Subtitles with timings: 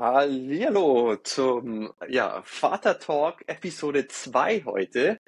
[0.00, 5.20] Hallihallo zum ja, Vater Talk Episode 2 heute.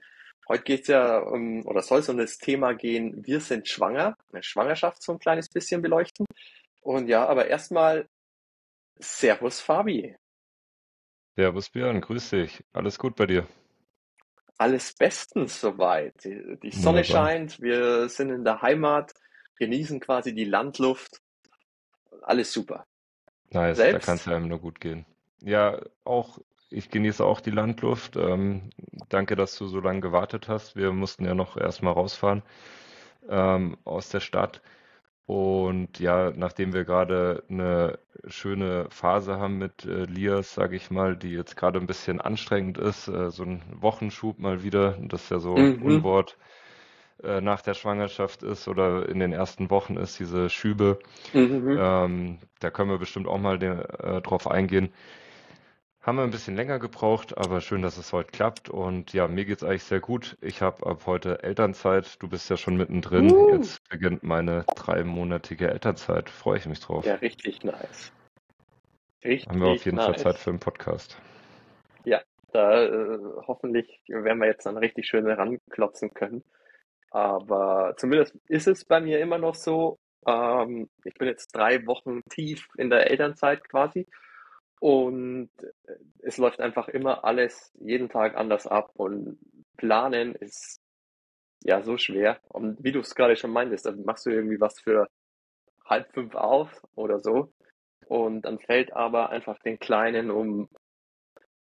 [0.48, 4.16] Heute geht es ja um, oder soll es um das Thema gehen, wir sind schwanger,
[4.32, 6.24] eine Schwangerschaft so ein kleines bisschen beleuchten.
[6.80, 8.08] Und ja, aber erstmal
[8.98, 10.16] Servus Fabi.
[11.36, 12.64] Servus Björn, grüß dich.
[12.72, 13.46] Alles gut bei dir?
[14.56, 16.14] Alles bestens soweit.
[16.24, 17.26] Die, die Sonne Wunderbar.
[17.26, 19.12] scheint, wir sind in der Heimat,
[19.56, 21.20] genießen quasi die Landluft.
[22.22, 22.86] Alles super.
[23.52, 24.28] Nice, da kann es Selbst?
[24.28, 25.06] einem nur gut gehen.
[25.42, 26.38] Ja, auch
[26.70, 28.16] ich genieße auch die Landluft.
[28.16, 28.70] Ähm,
[29.08, 30.74] danke, dass du so lange gewartet hast.
[30.76, 32.42] Wir mussten ja noch erstmal rausfahren
[33.28, 34.62] ähm, aus der Stadt.
[35.26, 41.16] Und ja, nachdem wir gerade eine schöne Phase haben mit äh, Lias, sage ich mal,
[41.16, 45.30] die jetzt gerade ein bisschen anstrengend ist, äh, so ein Wochenschub mal wieder, das ist
[45.30, 46.38] ja so Mhm, Unwort
[47.22, 50.98] äh, nach der Schwangerschaft ist oder in den ersten Wochen ist, diese Schübe.
[51.32, 51.76] mhm.
[51.78, 54.92] Ähm, da können wir bestimmt auch mal den, äh, drauf eingehen.
[56.00, 58.68] Haben wir ein bisschen länger gebraucht, aber schön, dass es heute klappt.
[58.68, 60.36] Und ja, mir geht's eigentlich sehr gut.
[60.40, 62.20] Ich habe ab heute Elternzeit.
[62.20, 63.30] Du bist ja schon mittendrin.
[63.30, 66.28] Uh, Jetzt beginnt meine dreimonatige Elternzeit.
[66.28, 67.06] Freue ich mich ja, drauf.
[67.22, 68.12] richtig nice.
[69.24, 70.42] Haben wir auf Richtig jeden Fall Zeit nice.
[70.42, 71.16] für einen Podcast.
[72.04, 72.20] Ja,
[72.52, 76.42] da äh, hoffentlich werden wir jetzt dann richtig schön ranklotzen können.
[77.12, 79.98] Aber zumindest ist es bei mir immer noch so.
[80.26, 84.06] Ähm, ich bin jetzt drei Wochen tief in der Elternzeit quasi
[84.80, 85.50] und
[86.20, 89.38] es läuft einfach immer alles jeden Tag anders ab und
[89.76, 90.80] planen ist
[91.62, 92.40] ja so schwer.
[92.48, 95.06] Und wie du es gerade schon meintest, dann machst du irgendwie was für
[95.84, 97.52] halb fünf auf oder so
[98.06, 100.68] und dann fällt aber einfach den Kleinen um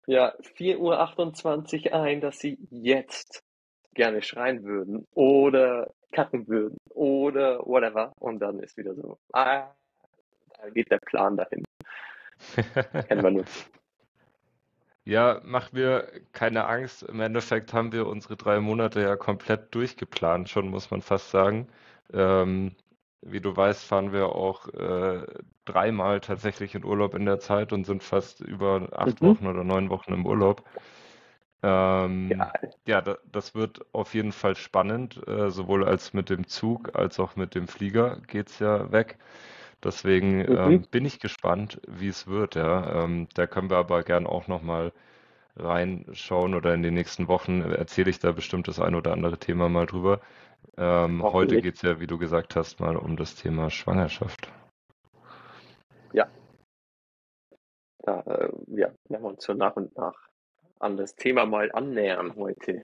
[0.08, 3.45] ja, 4.28 Uhr ein, dass sie jetzt
[3.96, 8.14] gerne schreien würden oder kacken würden oder whatever.
[8.20, 9.74] Und dann ist wieder so, ah,
[10.58, 11.64] da geht der Plan dahin.
[13.08, 13.46] Kennen wir nur.
[15.06, 17.04] Ja, mach mir keine Angst.
[17.04, 21.68] Im Endeffekt haben wir unsere drei Monate ja komplett durchgeplant schon, muss man fast sagen.
[22.12, 22.76] Ähm,
[23.22, 25.26] wie du weißt, fahren wir auch äh,
[25.66, 29.26] dreimal tatsächlich in Urlaub in der Zeit und sind fast über acht Mhm.
[29.26, 30.64] Wochen oder neun Wochen im Urlaub.
[31.66, 32.76] Ähm, Geil.
[32.86, 37.20] ja, da, das wird auf jeden Fall spannend, äh, sowohl als mit dem Zug als
[37.20, 39.18] auch mit dem Flieger geht's ja weg.
[39.84, 40.58] Deswegen Mhm.
[40.58, 43.04] ähm, bin ich gespannt, wie es wird, ja.
[43.04, 44.92] Ähm, da können wir aber gern auch nochmal
[45.58, 49.70] reinschauen oder in den nächsten Wochen erzähle ich da bestimmt das ein oder andere Thema
[49.70, 50.22] mal drüber.
[50.78, 54.52] Ähm, heute geht es ja, wie du gesagt hast, mal um das Thema Schwangerschaft.
[56.14, 56.28] Ja,
[58.00, 60.25] da, äh, ja, werden wir uns so nach und nach
[60.80, 62.82] an das Thema mal annähern heute.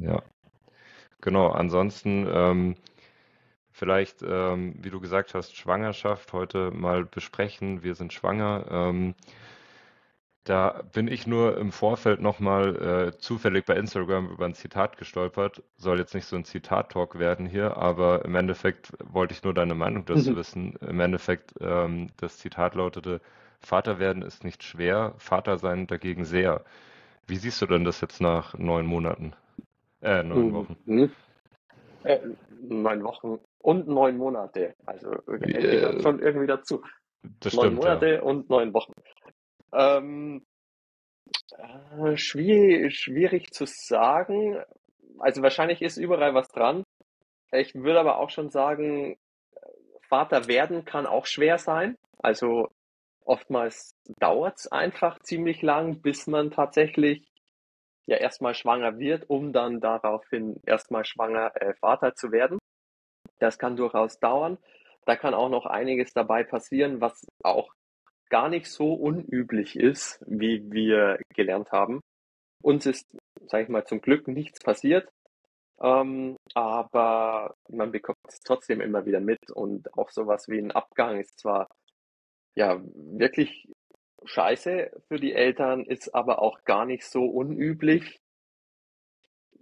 [0.00, 0.22] Ja,
[1.20, 1.48] genau.
[1.50, 2.76] Ansonsten ähm,
[3.72, 7.82] vielleicht, ähm, wie du gesagt hast, Schwangerschaft heute mal besprechen.
[7.82, 8.66] Wir sind schwanger.
[8.70, 9.14] Ähm,
[10.44, 15.62] Da bin ich nur im Vorfeld nochmal äh, zufällig bei Instagram über ein Zitat gestolpert.
[15.76, 19.74] Soll jetzt nicht so ein Zitat-Talk werden hier, aber im Endeffekt wollte ich nur deine
[19.74, 20.36] Meinung dazu Mhm.
[20.36, 20.76] wissen.
[20.76, 23.20] Im Endeffekt, ähm, das Zitat lautete,
[23.60, 26.64] Vater werden ist nicht schwer, Vater sein dagegen sehr.
[27.26, 29.34] Wie siehst du denn das jetzt nach neun Monaten?
[30.00, 30.76] Äh, neun Wochen.
[30.84, 31.10] Mhm.
[32.04, 32.20] Äh,
[32.60, 34.74] neun Wochen und neun Monate.
[34.84, 36.82] Also äh, Äh, schon irgendwie dazu.
[37.40, 37.90] das Neun stimmt, ja.
[37.90, 38.92] Monate und neun Wochen.
[39.72, 40.44] Ähm,
[41.58, 44.62] äh, schwierig, schwierig zu sagen.
[45.18, 46.84] Also wahrscheinlich ist überall was dran.
[47.52, 49.16] Ich würde aber auch schon sagen,
[50.08, 51.96] Vater werden kann auch schwer sein.
[52.18, 52.68] Also
[53.26, 57.26] oftmals dauert es einfach ziemlich lang, bis man tatsächlich
[58.06, 62.58] ja erstmal schwanger wird, um dann daraufhin erstmal schwanger äh, Vater zu werden.
[63.38, 64.58] Das kann durchaus dauern.
[65.04, 67.72] Da kann auch noch einiges dabei passieren, was auch
[68.28, 72.00] gar nicht so unüblich ist, wie wir gelernt haben.
[72.62, 73.06] Uns ist,
[73.46, 75.08] sage ich mal, zum Glück nichts passiert,
[75.80, 81.20] ähm, aber man bekommt es trotzdem immer wieder mit und auch sowas wie ein Abgang
[81.20, 81.68] ist zwar
[82.56, 83.68] ja wirklich
[84.24, 88.20] scheiße für die Eltern, ist aber auch gar nicht so unüblich.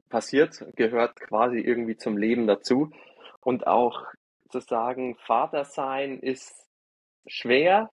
[0.09, 2.91] Passiert, gehört quasi irgendwie zum Leben dazu.
[3.41, 4.05] Und auch
[4.49, 6.67] zu sagen, Vater sein ist
[7.27, 7.91] schwer,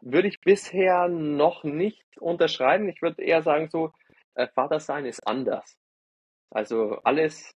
[0.00, 2.88] würde ich bisher noch nicht unterschreiben.
[2.88, 3.92] Ich würde eher sagen, so,
[4.34, 5.76] äh, Vater sein ist anders.
[6.50, 7.54] Also alles,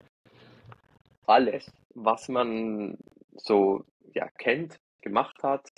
[1.26, 2.98] alles, was man
[3.36, 5.70] so ja, kennt, gemacht hat,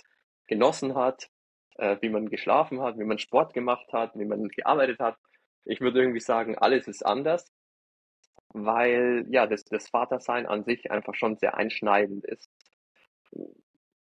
[0.46, 1.28] genossen hat,
[1.76, 5.16] äh, wie man geschlafen hat, wie man Sport gemacht hat, wie man gearbeitet hat.
[5.64, 7.52] Ich würde irgendwie sagen, alles ist anders,
[8.50, 12.48] weil ja, das, das Vatersein an sich einfach schon sehr einschneidend ist.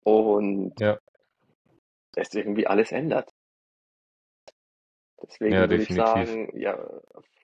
[0.04, 1.00] Und Ja,
[2.14, 3.30] das irgendwie alles ändert.
[5.24, 6.06] Deswegen Ja, würde ich definitiv.
[6.12, 6.78] sagen, ja,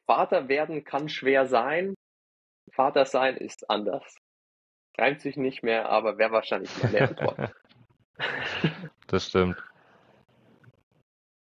[0.06, 1.96] Vater werden kann schwer sein,
[2.72, 4.16] Vater sein ist anders.
[4.98, 7.40] Reimt sich nicht mehr, aber wäre wahrscheinlich meine Antwort.
[9.12, 9.64] Das stimmt.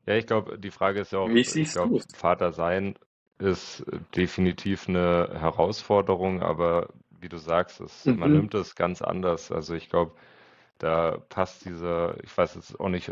[0.06, 2.04] Ja, ich glaube, die Frage ist ja auch, Wie ich glaube?
[2.14, 2.94] Vater sein
[3.38, 3.84] ist
[4.16, 6.88] definitiv eine Herausforderung, aber
[7.20, 8.32] wie du sagst, es, man Mhm.
[8.32, 9.50] nimmt es ganz anders.
[9.50, 10.12] Also ich glaube,
[10.78, 13.10] da passt dieser, ich weiß jetzt auch nicht,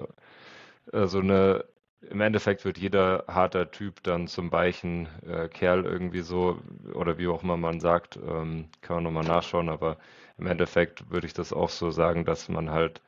[0.92, 1.64] äh, so eine,
[2.10, 6.60] im Endeffekt wird jeder harter Typ dann zum weichen äh, Kerl irgendwie so,
[6.94, 9.98] oder wie auch immer man sagt, ähm, kann man nochmal nachschauen, aber
[10.38, 13.02] im Endeffekt würde ich das auch so sagen, dass man halt,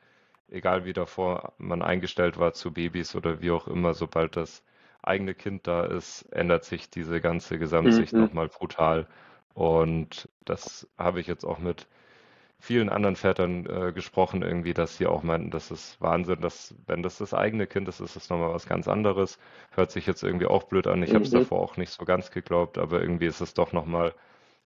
[0.49, 4.63] egal wie davor man eingestellt war zu Babys oder wie auch immer, sobald das
[5.03, 8.17] eigene Kind da ist, ändert sich diese ganze Gesamtsicht Mhm.
[8.17, 9.07] nochmal brutal.
[9.53, 11.87] Und das habe ich jetzt auch mit
[12.59, 17.03] vielen anderen Vätern äh, gesprochen, irgendwie, dass sie auch meinten, das ist Wahnsinn, dass wenn
[17.03, 19.37] das das eigene Kind ist, ist es nochmal was ganz anderes.
[19.71, 21.03] Hört sich jetzt irgendwie auch blöd an.
[21.03, 21.31] Ich habe es Mhm.
[21.31, 24.13] davor auch nicht so ganz geglaubt, aber irgendwie ist es doch nochmal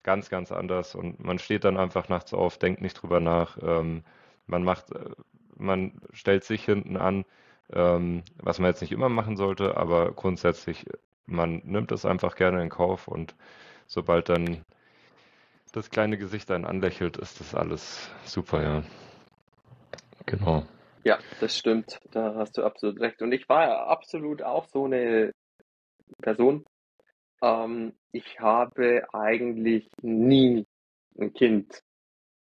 [0.03, 0.95] ganz, ganz anders.
[0.95, 3.57] Und man steht dann einfach nachts auf, denkt nicht drüber nach.
[3.61, 4.03] Ähm,
[4.47, 5.11] man macht, äh,
[5.59, 7.25] man stellt sich hinten an,
[7.71, 10.85] ähm, was man jetzt nicht immer machen sollte, aber grundsätzlich,
[11.25, 13.35] man nimmt es einfach gerne in Kauf und
[13.85, 14.65] sobald dann
[15.71, 18.83] das kleine Gesicht einen anlächelt, ist das alles super, ja.
[20.25, 20.65] Genau.
[21.03, 21.99] Ja, das stimmt.
[22.11, 23.21] Da hast du absolut recht.
[23.21, 25.31] Und ich war ja absolut auch so eine
[26.21, 26.65] Person.
[27.41, 30.65] Ähm, ich habe eigentlich nie
[31.19, 31.83] ein Kind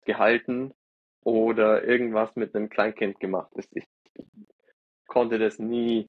[0.06, 0.74] gehalten
[1.24, 3.52] oder irgendwas mit einem Kleinkind gemacht.
[3.74, 3.86] Ich
[5.08, 6.08] konnte das nie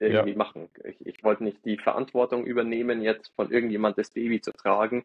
[0.00, 0.68] irgendwie machen.
[0.84, 5.04] Ich, ich wollte nicht die Verantwortung übernehmen, jetzt von irgendjemand das Baby zu tragen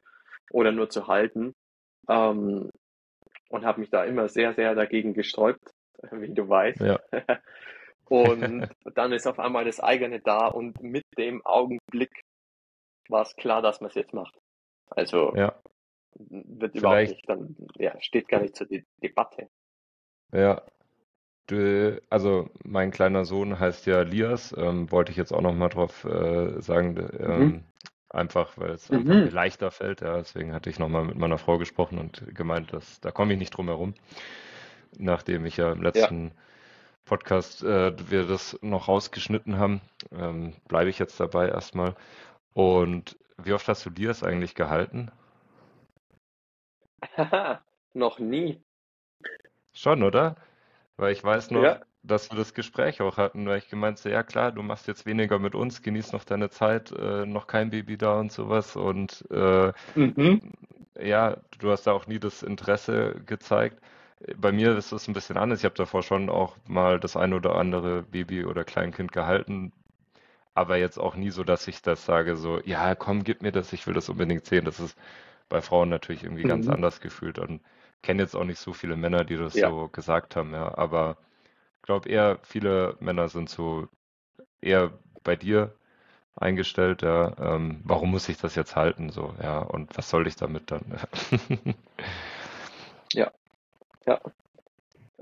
[0.52, 1.54] oder nur zu halten.
[2.08, 2.70] Ähm,
[3.50, 5.74] und habe mich da immer sehr, sehr dagegen gesträubt,
[6.12, 6.82] wie du weißt.
[6.82, 7.00] Ja.
[8.10, 12.26] Und dann ist auf einmal das eigene da und mit dem Augenblick
[13.08, 14.38] war es klar, dass man es jetzt macht.
[14.90, 15.56] Also Ja,
[16.16, 19.50] wird überhaupt nicht dann, ja, steht gar nicht zur De Debatte.
[20.32, 20.62] ja.
[21.48, 25.70] Du, also mein kleiner Sohn heißt ja Lias, ähm, wollte ich jetzt auch noch mal
[25.70, 27.66] drauf äh, sagen, ähm, Mhm.
[28.10, 29.00] einfach weil es Mhm.
[29.10, 32.74] einfach leichter fällt, ja, deswegen hatte ich noch mal mit meiner Frau gesprochen und gemeint,
[32.74, 33.96] dass da komme ich nicht drum herum,
[34.98, 36.32] nachdem ich ja im letzten
[37.06, 39.82] Podcast äh, wir das noch rausgeschnitten haben,
[40.14, 41.96] ähm, bleibe ich jetzt dabei erstmal.
[42.54, 45.12] Und wie oft hast du Lias eigentlich gehalten?
[47.94, 48.62] Noch nie.
[49.74, 50.36] Schon, oder?
[50.98, 51.82] Weil ich weiß noch, Ja.
[52.04, 55.06] dass wir das Gespräch auch hatten, weil ich gemeint so, ja klar, du machst jetzt
[55.06, 58.76] weniger mit uns, genieß noch deine Zeit, äh, noch kein Baby da und sowas.
[58.76, 60.42] Und äh, Mhm.
[61.00, 63.80] ja, du hast da auch nie das Interesse gezeigt.
[64.38, 65.60] Bei mir ist es ein bisschen anders.
[65.60, 69.74] Ich habe davor schon auch mal das ein oder andere Baby oder Kleinkind gehalten,
[70.56, 73.74] aber jetzt auch nie so, dass ich das sage, so, ja, komm, gib mir das,
[73.74, 74.66] ich will das unbedingt sehen.
[74.66, 74.98] Das ist
[75.54, 76.74] bei Frauen natürlich irgendwie ganz Mhm.
[76.76, 77.62] anders gefühlt und
[78.04, 79.70] kenne jetzt auch nicht so viele Männer, die das Ja.
[79.70, 80.78] so gesagt haben, ja.
[80.78, 81.18] Aber
[81.78, 83.88] ich glaube eher, viele Männer sind so
[84.62, 85.74] eher bei dir
[86.36, 87.36] eingestellt, ja.
[87.40, 90.84] Ähm, warum muss ich das jetzt halten, so, ja, und was soll ich damit dann?
[94.06, 94.22] Ja.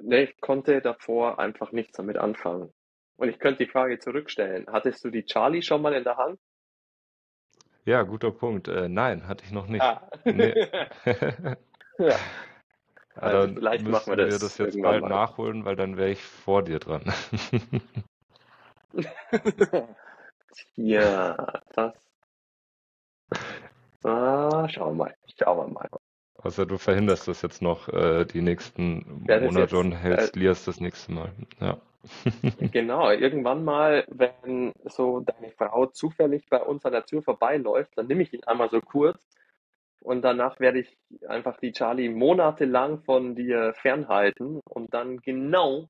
[0.02, 2.74] Nee, ich konnte davor einfach nichts damit anfangen.
[3.18, 4.66] Und ich könnte die Frage zurückstellen.
[4.70, 6.40] Hattest du die Charlie schon mal in der Hand?
[7.86, 8.68] Ja, guter Punkt.
[8.68, 9.82] Äh, nein, hatte ich noch nicht.
[9.82, 10.08] Ah.
[10.26, 10.54] Nee.
[11.98, 12.08] Ja.
[12.08, 12.18] Ja,
[13.16, 15.10] Also dann vielleicht machen wir das das jetzt bald mal.
[15.10, 17.04] nachholen, weil dann wäre ich vor dir dran.
[20.76, 21.94] Ja, das.
[24.04, 25.16] Ah, schauen wir mal.
[25.38, 25.90] Schauen wir mal.
[26.36, 30.40] Außer du verhinderst das jetzt noch äh, die nächsten Ja, Monate jetzt, und hältst äh,
[30.40, 31.32] Lias das nächste Mal.
[31.60, 31.78] Ja.
[32.72, 38.08] Genau, irgendwann mal, wenn so deine Frau zufällig bei uns an der Tür vorbeiläuft, dann
[38.08, 39.28] nehme ich ihn einmal so kurz
[40.02, 45.90] und danach werde ich einfach die Charlie monatelang von dir fernhalten und dann genau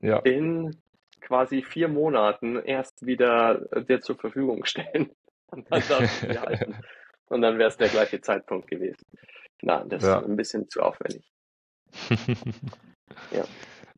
[0.00, 0.76] Ja, in
[1.20, 5.10] quasi vier Monaten erst wieder dir zur Verfügung stellen.
[5.50, 6.74] Und dann darfst du sie halten.
[7.28, 9.04] Und dann wäre es der gleiche Zeitpunkt gewesen.
[9.62, 10.18] Na, das Ja.
[10.18, 11.32] ist ein bisschen zu aufwendig.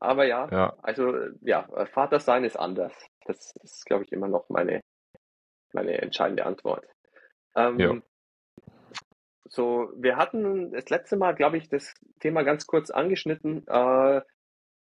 [0.00, 2.92] Aber ja, ja, also ja, Vater sein ist anders.
[3.26, 4.80] Das ist, glaube ich, immer noch meine,
[5.72, 6.86] meine entscheidende Antwort.
[7.54, 7.96] Ähm, Ja.
[9.52, 14.20] So, wir hatten das letzte Mal, glaube ich, das Thema ganz kurz angeschnitten, äh,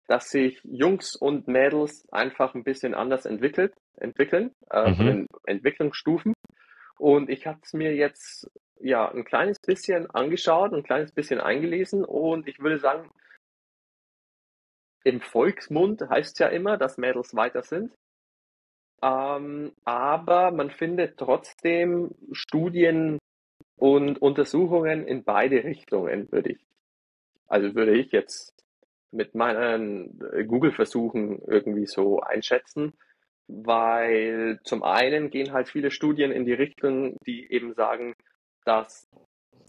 [0.08, 5.28] dass sich Jungs und Mädels einfach ein bisschen anders entwickelt, entwickeln, äh, Mhm.
[5.46, 6.34] Entwicklungsstufen.
[6.98, 8.50] Und ich habe es mir jetzt
[8.80, 13.12] ja ein kleines bisschen angeschaut, ein kleines bisschen eingelesen und ich würde sagen,
[15.08, 17.96] im Volksmund heißt es ja immer, dass Mädels weiter sind.
[19.02, 23.18] Ähm, aber man findet trotzdem Studien
[23.78, 26.66] und Untersuchungen in beide Richtungen, würde ich.
[27.48, 28.52] Also würde ich jetzt
[29.12, 32.92] mit meinen äh, Google-Versuchen irgendwie so einschätzen,
[33.48, 38.14] weil zum einen gehen halt viele Studien in die Richtung, die eben sagen,
[38.66, 39.08] dass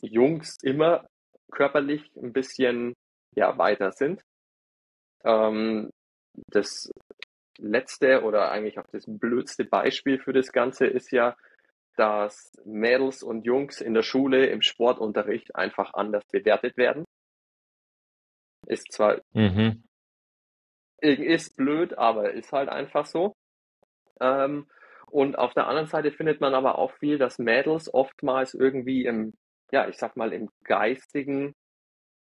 [0.01, 1.07] Jungs immer
[1.53, 2.95] körperlich ein bisschen
[3.37, 4.21] ja, weiter sind.
[5.25, 5.91] Ähm,
[6.51, 6.91] das
[7.59, 11.37] letzte oder eigentlich auch das blödste Beispiel für das Ganze ist ja,
[11.97, 17.05] dass Mädels und Jungs in der Schule im Sportunterricht einfach anders bewertet werden.
[18.67, 19.83] Ist zwar mhm.
[21.01, 23.35] ist blöd, aber ist halt einfach so.
[24.21, 24.69] Ähm,
[25.11, 29.33] und auf der anderen Seite findet man aber auch viel, dass Mädels oftmals irgendwie im,
[29.73, 31.55] ja, ich sag mal, im geistigen,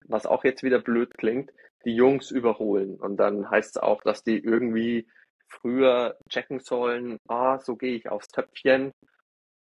[0.06, 1.52] was auch jetzt wieder blöd klingt,
[1.84, 2.96] die Jungs überholen.
[2.96, 5.08] Und dann heißt es auch, dass die irgendwie
[5.48, 8.92] früher checken sollen, ah, so gehe ich aufs Töpfchen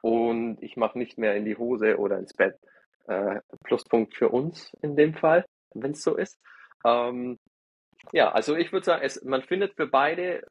[0.03, 2.59] und ich mache nicht mehr in die Hose oder ins Bett.
[3.07, 5.45] Äh, Pluspunkt für uns in dem Fall,
[5.75, 6.41] wenn es so ist.
[6.85, 7.39] Ähm,
[8.13, 10.43] ja, also ich würde sagen, es, man findet für beide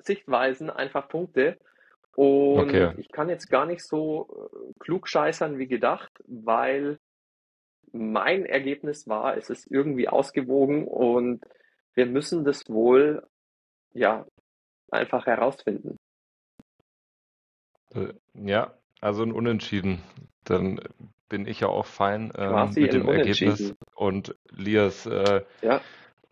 [0.00, 1.58] Sichtweisen einfach Punkte.
[2.16, 2.92] Und okay.
[2.98, 7.00] ich kann jetzt gar nicht so äh, klug scheißern wie gedacht, weil
[7.94, 11.40] mein Ergebnis war, es ist irgendwie ausgewogen und
[11.94, 13.26] wir müssen das wohl
[13.92, 14.26] ja,
[14.90, 15.96] einfach herausfinden.
[17.94, 20.02] Äh, ja, also ein Unentschieden.
[20.42, 20.80] Dann
[21.28, 25.80] bin ich ja auch fein ähm, mit dem Ergebnis und Lias äh, ja.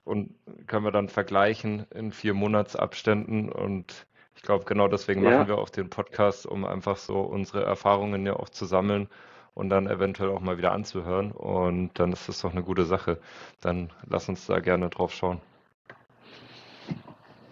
[0.04, 0.34] und
[0.66, 5.30] können wir dann vergleichen in vier Monatsabständen und ich glaube genau deswegen ja.
[5.30, 9.08] machen wir auch den Podcast, um einfach so unsere Erfahrungen ja auch zu sammeln
[9.54, 13.20] und dann eventuell auch mal wieder anzuhören und dann ist das doch eine gute Sache.
[13.60, 15.40] Dann lass uns da gerne drauf schauen.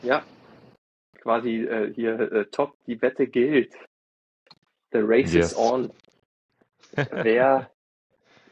[0.03, 0.23] Ja,
[1.21, 3.75] quasi äh, hier äh, top, die Wette gilt.
[4.93, 5.53] The race yes.
[5.53, 5.93] is on.
[7.13, 7.71] Wer,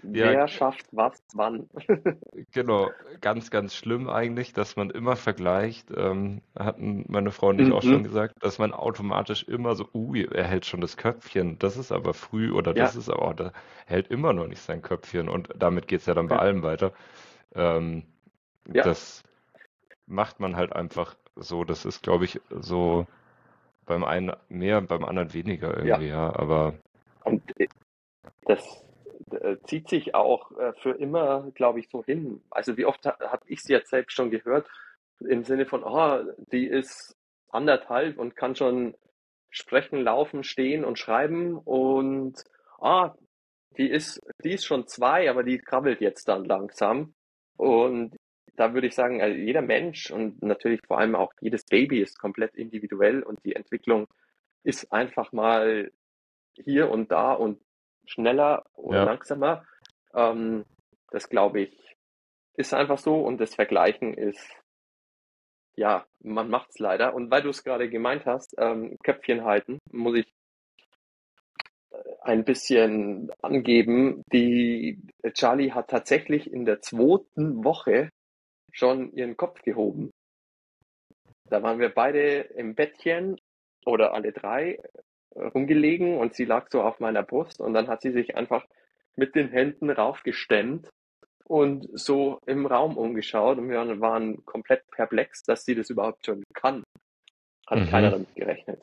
[0.03, 1.69] wer ja, schafft was wann?
[2.53, 2.91] genau,
[3.21, 7.73] ganz, ganz schlimm eigentlich, dass man immer vergleicht, ähm, hatten meine Frau und ich mhm.
[7.73, 11.77] auch schon gesagt, dass man automatisch immer so, uh, er hält schon das Köpfchen, das
[11.77, 12.85] ist aber früh oder ja.
[12.85, 13.53] das ist aber, der
[13.87, 16.41] hält immer noch nicht sein Köpfchen und damit geht es ja dann bei ja.
[16.43, 16.93] allem weiter.
[17.55, 18.05] Ähm,
[18.65, 19.23] das
[20.07, 23.07] macht man halt einfach so, das ist, glaube ich, so
[23.87, 26.29] beim einen mehr, beim anderen weniger irgendwie, ja.
[26.29, 26.75] ja aber.
[27.25, 27.69] Und äh,
[28.45, 28.85] das
[29.41, 32.43] äh, zieht sich auch äh, für immer, glaube ich, so hin.
[32.51, 34.69] Also wie oft habe ich es jetzt selbst schon gehört,
[35.21, 37.17] im Sinne von, oh, die ist
[37.51, 38.95] anderthalb und kann schon
[39.51, 42.45] sprechen, laufen, stehen und schreiben und
[42.81, 43.15] ah,
[43.77, 47.15] die ist, die ist schon zwei, aber die krabbelt jetzt dann langsam.
[47.57, 48.17] Und
[48.57, 52.19] da würde ich sagen, also jeder Mensch und natürlich vor allem auch jedes Baby ist
[52.19, 54.07] komplett individuell und die Entwicklung
[54.65, 55.91] ist einfach mal
[56.55, 57.61] hier und da und
[58.09, 59.05] schneller oder ja.
[59.05, 59.65] langsamer.
[60.15, 60.65] Ähm,
[61.11, 61.89] das glaube ich
[62.59, 64.45] ist einfach so und das Vergleichen ist,
[65.77, 67.15] ja, man macht es leider.
[67.15, 70.27] Und weil du es gerade gemeint hast, ähm, Köpfchen halten, muss ich
[71.93, 74.25] äh, ein bisschen angeben.
[74.33, 75.01] Die
[75.35, 78.11] Charlie hat tatsächlich in der zweiten Woche
[78.73, 80.11] schon ihren Kopf gehoben.
[81.45, 83.41] Da waren wir beide im Bettchen
[83.87, 84.79] oder alle drei
[85.55, 88.65] rumgelegen und sie lag so auf meiner Brust und dann hat sie sich einfach
[89.17, 90.91] mit den Händen raufgestemmt
[91.45, 96.45] und so im Raum umgeschaut und wir waren komplett perplex, dass sie das überhaupt schon
[96.55, 96.85] kann.
[97.67, 97.91] Hat mhm.
[97.91, 98.83] keiner damit gerechnet.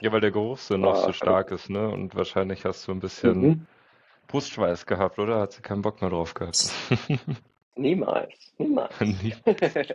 [0.00, 1.88] Ja, weil der Geruchssinn noch so stark ist, ne?
[1.88, 3.66] Und wahrscheinlich hast du ein bisschen mhm.
[4.28, 5.40] Brustschweiß gehabt, oder?
[5.40, 6.70] Hat sie keinen Bock mehr drauf gehabt?
[7.76, 8.94] Niemals, niemals.
[9.22, 9.36] ja,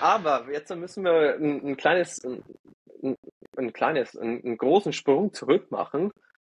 [0.00, 3.16] aber jetzt müssen wir ein, ein kleines, ein,
[3.56, 6.12] ein kleines, einen, großen Sprung zurück machen.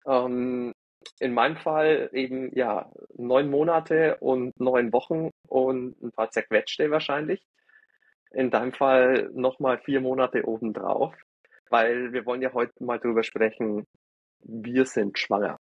[0.05, 0.73] Ähm,
[1.19, 7.45] in meinem Fall eben ja neun Monate und neun Wochen und ein paar zerquetschte wahrscheinlich.
[8.31, 11.13] In deinem Fall nochmal vier Monate obendrauf,
[11.69, 13.85] weil wir wollen ja heute mal drüber sprechen,
[14.39, 15.57] wir sind schwanger.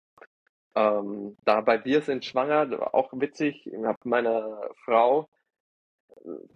[0.76, 5.28] Ähm, da bei Wir sind schwanger, auch witzig, ich habe meiner Frau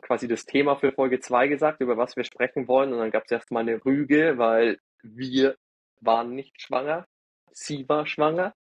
[0.02, 2.94] quasi das Thema für Folge 2 gesagt, über was wir sprechen wollen.
[2.94, 5.56] Und dann gab es erstmal eine Rüge, weil wir
[6.02, 7.08] waren nicht schwanger,
[7.52, 8.54] sie war schwanger.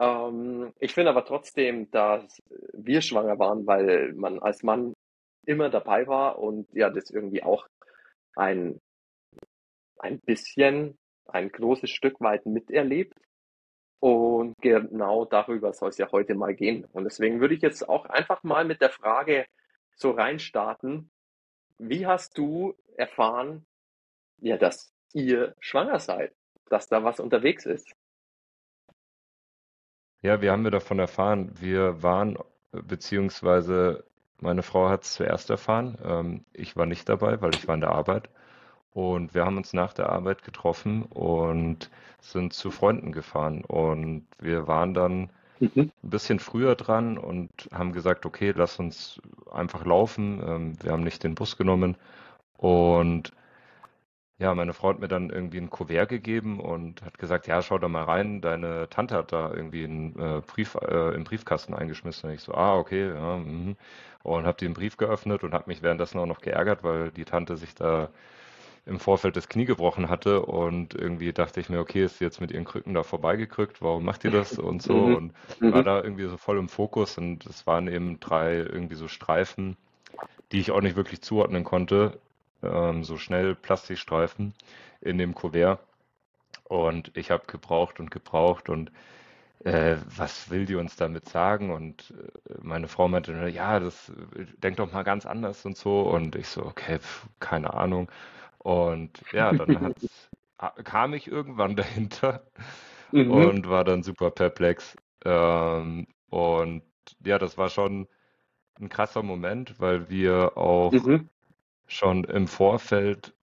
[0.00, 4.94] Ähm, ich finde aber trotzdem, dass wir schwanger waren, weil man als Mann
[5.44, 7.66] immer dabei war und ja, das irgendwie auch
[8.36, 8.80] ein,
[9.98, 13.16] ein bisschen, ein großes Stück weit miterlebt.
[14.00, 16.84] Und genau darüber soll es ja heute mal gehen.
[16.92, 19.46] Und deswegen würde ich jetzt auch einfach mal mit der Frage
[19.96, 21.10] so reinstarten.
[21.78, 23.66] Wie hast du erfahren,
[24.38, 26.34] ja, dass ihr schwanger seid,
[26.66, 27.90] dass da was unterwegs ist?
[30.22, 31.50] Ja, wie haben wir davon erfahren?
[31.60, 32.38] Wir waren,
[32.70, 34.04] beziehungsweise
[34.38, 35.98] meine Frau hat es zuerst erfahren.
[36.04, 38.28] Ähm, ich war nicht dabei, weil ich war in der Arbeit.
[38.92, 43.64] Und wir haben uns nach der Arbeit getroffen und sind zu Freunden gefahren.
[43.64, 45.30] Und wir waren dann
[45.62, 45.92] Mhm.
[46.02, 49.20] ein bisschen früher dran und haben gesagt, okay, lass uns
[49.52, 50.42] einfach laufen.
[50.44, 51.96] Ähm, wir haben nicht den Bus genommen.
[52.56, 53.32] Und
[54.38, 57.78] ja, meine Frau hat mir dann irgendwie ein Kuvert gegeben und hat gesagt, ja, schau
[57.78, 62.28] da mal rein, deine Tante hat da irgendwie einen äh, Brief äh, im Briefkasten eingeschmissen.
[62.28, 63.76] Und ich so, ah, okay, ja, mhm.
[64.24, 67.56] Und habe den Brief geöffnet und habe mich währenddessen auch noch geärgert, weil die Tante
[67.56, 68.10] sich da
[68.86, 72.50] im Vorfeld das Knie gebrochen hatte und irgendwie dachte ich mir, okay, ist jetzt mit
[72.50, 75.16] ihren Krücken da vorbeigekrückt, warum macht die das und so Mhm.
[75.16, 75.32] und
[75.68, 75.84] war Mhm.
[75.84, 79.76] da irgendwie so voll im Fokus und es waren eben drei irgendwie so Streifen,
[80.52, 82.20] die ich auch nicht wirklich zuordnen konnte,
[82.62, 84.54] ähm, so schnell Plastikstreifen
[85.00, 85.80] in dem Kuvert
[86.64, 88.90] und ich habe gebraucht und gebraucht und
[89.64, 91.70] äh, was will die uns damit sagen?
[91.72, 92.12] Und
[92.48, 96.02] äh, meine Frau meinte, ja, das äh, denk doch mal ganz anders und so.
[96.02, 98.10] Und ich so, okay, pf, keine Ahnung.
[98.62, 99.94] Und ja, dann
[100.84, 102.46] kam ich irgendwann dahinter
[103.12, 103.52] Mhm.
[103.52, 104.96] und war dann super perplex.
[105.24, 106.82] Ähm, und
[107.24, 108.08] ja, das war schon
[108.80, 111.28] ein krasser Moment, weil wir auch Mhm.
[111.86, 113.34] schon im Vorfeld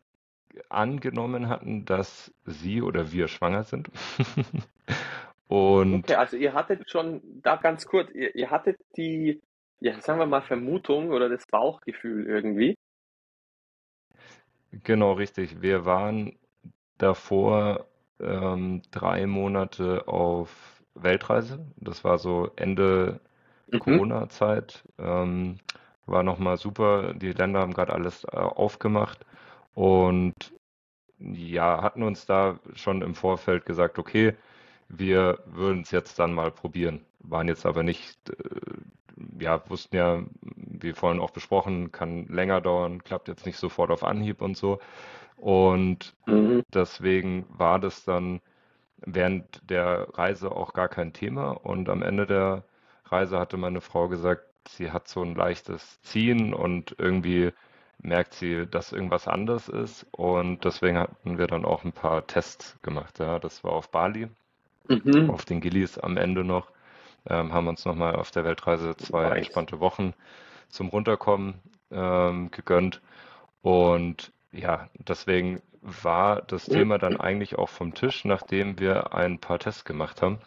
[0.69, 3.89] angenommen hatten, dass sie oder wir schwanger sind.
[5.47, 9.41] Und Okay, also ihr hattet schon, da ganz kurz, ihr, ihr hattet die,
[9.79, 12.75] ja, sagen wir mal, Vermutung oder das Bauchgefühl irgendwie.
[14.71, 16.37] Genau richtig, wir waren
[16.97, 17.87] davor
[18.19, 21.65] ähm, drei Monate auf Weltreise.
[21.77, 23.21] Das war so Ende
[23.71, 23.79] Mhm.
[23.79, 24.83] Corona-Zeit.
[24.99, 25.59] Ähm,
[26.05, 27.13] war nochmal super.
[27.13, 29.25] Die Länder haben gerade alles äh, aufgemacht
[29.75, 30.53] und
[31.19, 34.35] ja, hatten uns da schon im Vorfeld gesagt, okay,
[34.89, 37.05] wir würden es jetzt dann mal probieren.
[37.19, 38.35] Waren jetzt aber nicht, äh,
[39.39, 44.03] ja, wussten ja, wie vorhin auch besprochen, kann länger dauern, klappt jetzt nicht sofort auf
[44.03, 44.79] Anhieb und so.
[45.37, 46.61] Und Mhm.
[46.73, 48.41] deswegen war das dann
[49.05, 51.51] während der Reise auch gar kein Thema.
[51.51, 52.63] Und am Ende der
[53.05, 57.51] Reise hatte meine Frau gesagt, sie hat so ein leichtes Ziehen und irgendwie
[58.01, 60.05] merkt sie, dass irgendwas anders ist.
[60.11, 63.19] Und deswegen hatten wir dann auch ein paar Tests gemacht.
[63.19, 64.29] Ja, das war auf Bali,
[64.89, 65.29] Mhm.
[65.29, 66.71] auf den Gillis am Ende noch.
[67.27, 69.37] Ähm, haben uns nochmal auf der Weltreise zwei Nice.
[69.37, 70.13] entspannte Wochen
[70.69, 71.55] zum Runterkommen
[71.91, 73.01] ähm, gegönnt.
[73.61, 79.59] Und ja, deswegen war das Thema dann eigentlich auch vom Tisch, nachdem wir ein paar
[79.59, 80.39] Tests gemacht haben.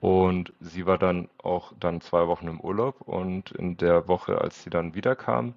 [0.00, 4.62] Und sie war dann auch dann zwei Wochen im Urlaub und in der Woche, als
[4.62, 5.54] sie dann wiederkam,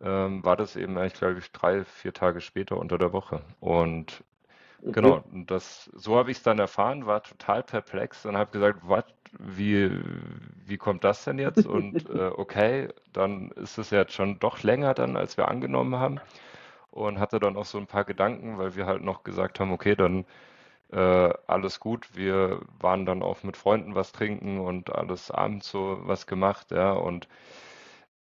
[0.00, 3.42] ähm, war das eben eigentlich, glaube ich, drei, vier Tage später unter der Woche.
[3.60, 4.24] Und
[4.84, 4.92] Mhm.
[4.92, 9.04] genau, das, so habe ich es dann erfahren, war total perplex und habe gesagt, was,
[9.38, 9.90] wie,
[10.66, 11.66] wie kommt das denn jetzt?
[11.66, 16.20] Und äh, okay, dann ist es jetzt schon doch länger dann, als wir angenommen haben.
[16.90, 19.96] Und hatte dann auch so ein paar Gedanken, weil wir halt noch gesagt haben, okay,
[19.96, 20.26] dann
[20.92, 22.16] äh, alles gut.
[22.16, 26.92] Wir waren dann auch mit Freunden was trinken und alles abends so was gemacht, ja.
[26.92, 27.28] Und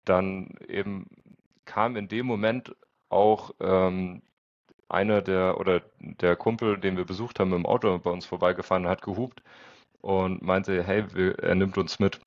[0.05, 1.07] dann eben
[1.64, 2.75] kam in dem Moment
[3.09, 4.23] auch ähm,
[4.90, 9.03] einer der oder der Kumpel, den wir besucht haben, im Auto bei uns vorbeigefahren, hat
[9.03, 9.42] gehupt
[10.03, 12.20] und meinte, hey, wir, er nimmt uns mit.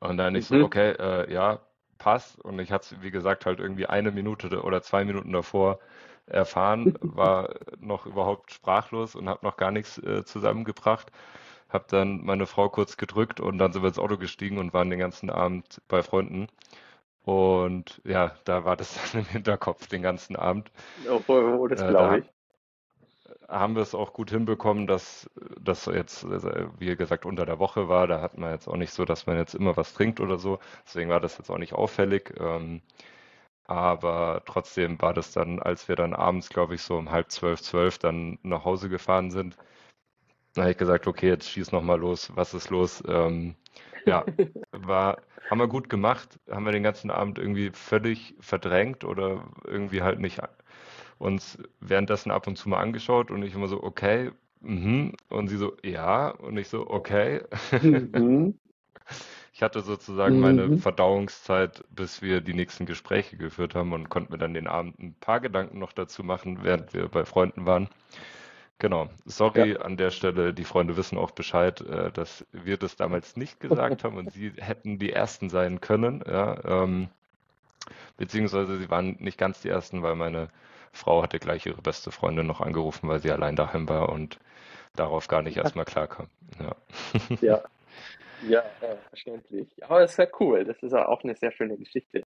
[0.00, 0.64] Und dann ich so, Mhm.
[0.64, 1.60] okay, äh, ja,
[1.98, 2.38] passt.
[2.40, 5.78] Und ich hatte es, wie gesagt, halt irgendwie eine Minute oder zwei Minuten davor
[6.26, 11.10] erfahren, war noch überhaupt sprachlos und habe noch gar nichts äh, zusammengebracht.
[11.68, 14.90] Habe dann meine Frau kurz gedrückt und dann sind wir ins Auto gestiegen und waren
[14.90, 16.48] den ganzen Abend bei Freunden.
[17.24, 20.70] Und ja, da war das dann im Hinterkopf den ganzen Abend.
[21.28, 22.32] Oh, das Äh, glaube da ich.
[23.48, 25.28] haben wir es auch gut hinbekommen, dass
[25.60, 28.06] das jetzt, äh, wie gesagt, unter der Woche war.
[28.06, 30.58] Da hat man jetzt auch nicht so, dass man jetzt immer was trinkt oder so.
[30.86, 32.34] Deswegen war das jetzt auch nicht auffällig.
[32.38, 32.82] Ähm,
[33.64, 37.62] aber trotzdem war das dann, als wir dann abends, glaube ich, so um halb zwölf,
[37.62, 39.56] zwölf dann nach Hause gefahren sind,
[40.54, 42.32] da habe ich gesagt, okay, jetzt schieß noch mal los.
[42.36, 43.02] Was ist los?
[43.06, 43.54] Ähm,
[44.04, 44.24] ja,
[44.72, 45.18] war,
[45.50, 46.38] haben wir gut gemacht.
[46.50, 50.40] Haben wir den ganzen Abend irgendwie völlig verdrängt oder irgendwie halt nicht
[51.18, 55.14] uns währenddessen ab und zu mal angeschaut und ich immer so, okay, mhm.
[55.30, 56.30] Und sie so, ja.
[56.30, 57.42] Und ich so, okay.
[58.14, 58.58] Mhm.
[59.52, 60.76] Ich hatte sozusagen meine Mhm.
[60.76, 65.14] Verdauungszeit, bis wir die nächsten Gespräche geführt haben und konnte mir dann den Abend ein
[65.20, 67.88] paar Gedanken noch dazu machen, während wir bei Freunden waren.
[68.78, 69.08] Genau.
[69.26, 69.80] Sorry Ja.
[69.80, 74.04] an der Stelle, die Freunde wissen auch Bescheid, äh, dass wir das damals nicht gesagt
[74.04, 76.22] haben und sie hätten die Ersten sein können.
[76.26, 77.08] Ja, ähm,
[78.16, 80.48] beziehungsweise sie waren nicht ganz die ersten, weil meine
[80.92, 84.38] Frau hatte gleich ihre beste Freundin noch angerufen, weil sie allein daheim war und
[84.96, 86.28] darauf gar nicht erstmal klarkam.
[86.60, 86.76] Ja.
[87.40, 87.64] Ja,
[88.40, 89.68] ja, äh, verständlich.
[89.84, 90.64] Aber es ist ja cool.
[90.64, 92.24] Das ist ja auch eine sehr schöne Geschichte.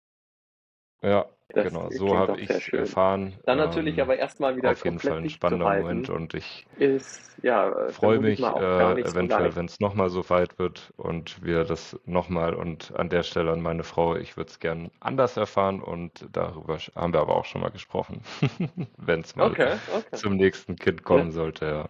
[1.05, 3.35] Ja, Das genau, so habe ich erfahren.
[3.45, 7.39] Dann natürlich Ähm, aber erstmal wieder auf jeden Fall ein spannender Moment und ich ist
[7.43, 11.65] ja äh, freue mich äh, so eventuell, wenn es nochmal so weit wird und wir
[11.65, 15.83] das nochmal und an der Stelle an meine Frau, ich würde es gern anders erfahren
[15.83, 18.23] und darüber haben wir aber auch schon mal gesprochen,
[18.97, 20.19] wenn es mal Okay, okay.
[20.21, 21.89] zum nächsten Kind Ja, kommen sollte, ja.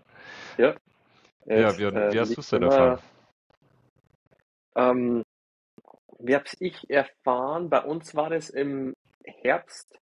[0.59, 0.74] ja.
[1.46, 2.98] Ja, wie, äh, wie hast du es denn erfahren?
[4.77, 5.22] ähm,
[6.18, 7.70] wie habe ich erfahren?
[7.70, 9.98] Bei uns war das im Herbst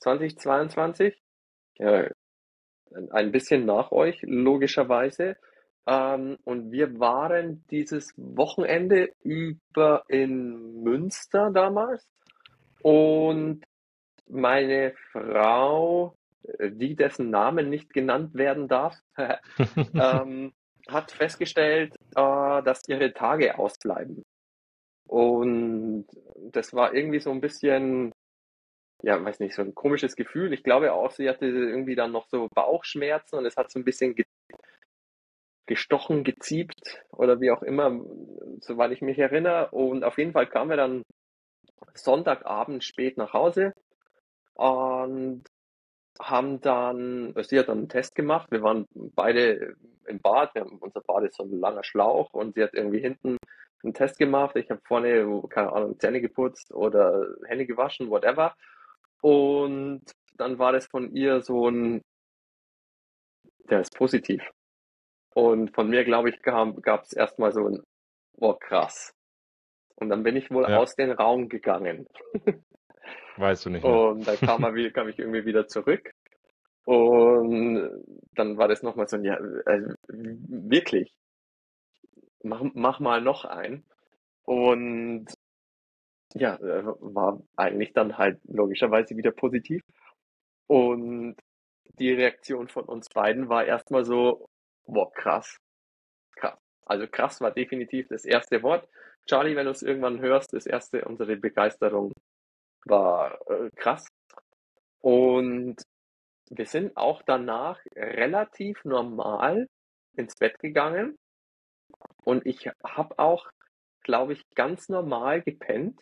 [0.00, 1.14] 2022.
[1.78, 2.08] Ja,
[3.10, 5.36] ein bisschen nach euch, logischerweise.
[5.86, 12.06] Ähm, und wir waren dieses Wochenende über in Münster damals.
[12.82, 13.64] Und
[14.28, 16.16] meine Frau,
[16.60, 18.96] die dessen Namen nicht genannt werden darf,
[19.94, 20.52] ähm,
[20.88, 24.24] hat festgestellt, äh, dass ihre Tage ausbleiben.
[25.08, 26.06] Und
[26.52, 28.12] das war irgendwie so ein bisschen,
[29.06, 30.52] ja, weiß nicht, so ein komisches Gefühl.
[30.52, 33.84] Ich glaube auch, sie hatte irgendwie dann noch so Bauchschmerzen und es hat so ein
[33.84, 34.24] bisschen ge
[35.66, 38.00] gestochen, geziebt oder wie auch immer,
[38.60, 39.70] soweit ich mich erinnere.
[39.70, 41.02] Und auf jeden Fall kamen wir dann
[41.94, 43.74] Sonntagabend spät nach Hause
[44.54, 45.44] und
[46.20, 48.50] haben dann, sie hat dann einen Test gemacht.
[48.50, 50.54] Wir waren beide im Bad.
[50.54, 53.36] Wir haben, unser Bad ist so ein langer Schlauch und sie hat irgendwie hinten
[53.84, 54.56] einen Test gemacht.
[54.56, 58.56] Ich habe vorne, keine Ahnung, Zähne geputzt oder Hände gewaschen, whatever.
[59.20, 60.02] Und
[60.36, 62.02] dann war das von ihr so ein,
[63.70, 64.42] der ist positiv.
[65.34, 67.82] Und von mir, glaube ich, gab es erstmal so ein,
[68.38, 69.12] oh krass.
[69.96, 72.06] Und dann bin ich wohl Ja, aus dem Raum gegangen.
[73.36, 73.92] weißt du nicht mehr.
[73.92, 76.10] Und dann kam, er wieder, kam ich irgendwie wieder zurück.
[76.84, 77.90] Und
[78.34, 81.12] dann war das nochmal so ein, ja, also wirklich,
[82.42, 83.84] mach, mach mal noch ein.
[84.44, 85.26] Und
[86.38, 89.82] ja, äh, war eigentlich dann halt logischerweise wieder positiv.
[90.66, 91.36] Und
[91.98, 94.46] die Reaktion von uns beiden war erstmal so,
[94.86, 95.56] boah, krass,
[96.36, 96.58] krass.
[96.84, 98.88] Also krass war definitiv das erste Wort.
[99.26, 102.12] Charlie, wenn du es irgendwann hörst, das erste, unsere Begeisterung
[102.84, 104.06] war äh, krass.
[105.00, 105.82] Und
[106.50, 109.66] wir sind auch danach relativ normal
[110.16, 111.16] ins Bett gegangen.
[112.24, 113.50] Und ich habe auch,
[114.02, 116.00] glaube ich, ganz normal gepennt.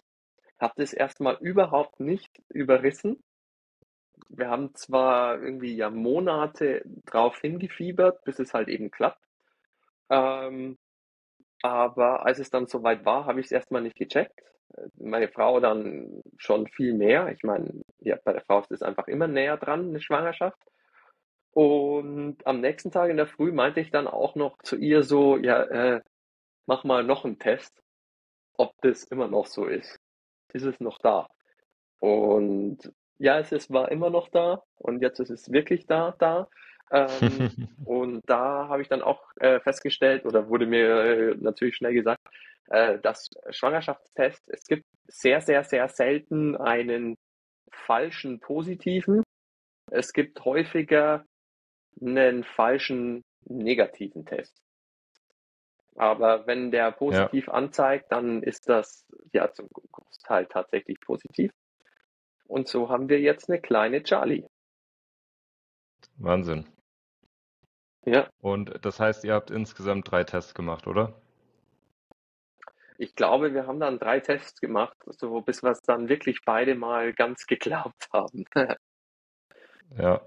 [0.60, 3.22] Habe das erstmal überhaupt nicht überrissen.
[4.28, 9.22] Wir haben zwar irgendwie ja Monate drauf hingefiebert, bis es halt eben klappt.
[10.10, 10.78] Ähm,
[11.62, 14.40] aber als es dann soweit war, habe ich es erstmal nicht gecheckt.
[14.98, 17.28] Meine Frau dann schon viel mehr.
[17.32, 20.58] Ich meine, ja, bei der Frau ist es einfach immer näher dran, eine Schwangerschaft.
[21.52, 25.36] Und am nächsten Tag in der Früh meinte ich dann auch noch zu ihr so,
[25.38, 26.02] ja, äh,
[26.66, 27.82] mach mal noch einen Test,
[28.58, 30.00] ob das immer noch so ist.
[30.54, 31.28] Ist es noch da?
[32.00, 36.48] Und ja, es ist, war immer noch da und jetzt ist es wirklich da, da.
[36.90, 37.08] Ähm,
[37.84, 42.20] und da habe ich dann auch äh, festgestellt oder wurde mir äh, natürlich schnell gesagt,
[42.68, 47.16] äh, dass Schwangerschaftstest, es gibt sehr, sehr, sehr selten einen
[47.70, 49.22] falschen positiven.
[49.90, 51.24] Es gibt häufiger
[52.00, 54.63] einen falschen negativen Test.
[55.96, 61.52] Aber wenn der Ja, positiv anzeigt, dann ist das ja zum Großteil tatsächlich positiv.
[62.46, 64.44] Und so haben wir jetzt eine kleine Charlie.
[66.16, 66.66] Wahnsinn.
[68.04, 71.14] Ja, Und das heißt, ihr habt insgesamt drei Tests gemacht, oder?
[72.98, 76.74] ich glaube, wir haben dann drei Tests gemacht, so bis wir es dann wirklich beide
[76.74, 78.44] mal ganz geglaubt haben.
[79.98, 80.26] Ja.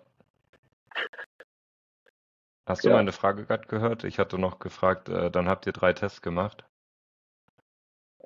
[2.67, 4.03] Hast du Ja, meine Frage gerade gehört?
[4.03, 6.65] Ich hatte noch gefragt, äh, dann habt ihr drei Tests gemacht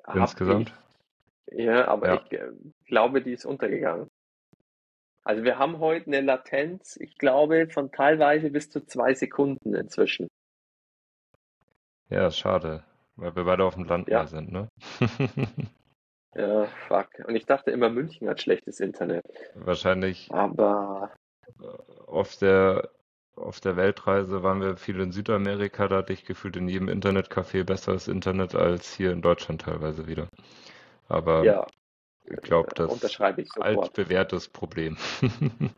[0.04, 0.72] hab insgesamt?
[1.46, 1.64] ich.
[1.64, 2.20] Ja, aber Ja.
[2.24, 2.50] ich äh,
[2.86, 4.08] glaube, die ist untergegangen.
[5.24, 10.28] Also wir haben heute eine Latenz, ich glaube, von teilweise bis zu zwei Sekunden inzwischen.
[12.10, 12.82] Ja, schade,
[13.16, 14.68] weil wir beide auf dem Land Ja, sind, ne?
[16.34, 17.08] ja, fuck.
[17.26, 19.24] Und ich dachte immer, München hat schlechtes Internet.
[19.54, 21.12] Wahrscheinlich Aber
[22.06, 22.90] auf der
[23.36, 27.64] auf der Weltreise waren wir viel in Südamerika, da hatte ich gefühlt in jedem Internetcafé
[27.64, 30.28] besseres Internet als hier in Deutschland teilweise wieder.
[31.08, 31.66] Aber ja,
[32.26, 33.04] ich glaube, das
[33.42, 33.96] ich sofort.
[33.96, 34.96] altbewährtes Problem.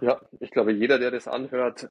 [0.00, 1.88] Ja, ich glaube, jeder, der das anhört,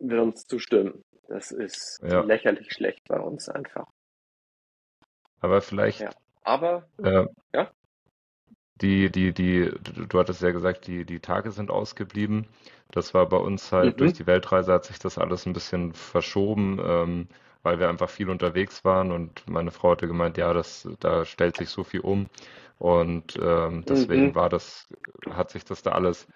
[0.00, 1.02] wird uns zustimmen.
[1.28, 3.86] Das ist Ja, lächerlich schlecht bei uns einfach.
[5.40, 7.70] aber Ja, vielleicht aber äh, ja,
[8.80, 9.70] die, die, die,
[10.08, 12.46] du hattest ja gesagt, die, die Tage sind ausgeblieben.
[12.90, 13.98] Das war bei uns halt, mhm.
[13.98, 17.28] durch die Weltreise hat sich das alles ein bisschen verschoben, ähm,
[17.62, 21.56] weil wir einfach viel unterwegs waren und meine Frau hatte gemeint, ja, das, da stellt
[21.56, 22.26] sich so viel um.
[22.78, 24.34] Und ähm, deswegen mhm.
[24.34, 24.88] war das,
[25.28, 26.26] hat sich das da alles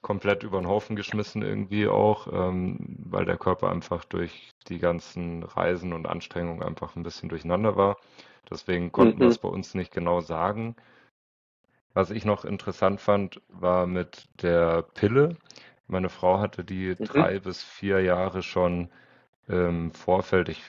[0.00, 2.78] komplett über den Haufen geschmissen irgendwie auch, ähm,
[3.10, 7.98] weil der Körper einfach durch die ganzen Reisen und Anstrengungen einfach ein bisschen durcheinander war.
[8.48, 9.48] Deswegen konnten wir es mhm.
[9.48, 10.76] bei uns nicht genau sagen.
[11.96, 15.34] Was ich noch interessant fand, war mit der Pille.
[15.88, 17.04] Meine Frau hatte die mhm.
[17.06, 18.90] drei bis vier Jahre schon
[19.48, 20.50] im Vorfeld.
[20.50, 20.62] Ich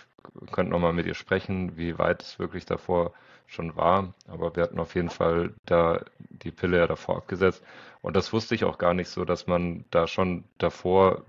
[0.53, 3.11] könnte nochmal mit ihr sprechen, wie weit es wirklich davor
[3.45, 4.13] schon war.
[4.29, 7.61] Aber wir hatten auf jeden Fall da die Pille ja davor abgesetzt.
[8.01, 11.25] Und das wusste ich auch gar nicht so, dass man da schon davor,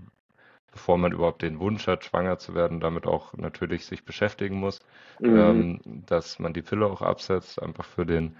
[0.70, 4.78] bevor man überhaupt den Wunsch hat, schwanger zu werden, damit auch natürlich sich beschäftigen muss,
[5.18, 5.36] mhm.
[5.36, 8.36] ähm, dass man die Pille auch absetzt, einfach für den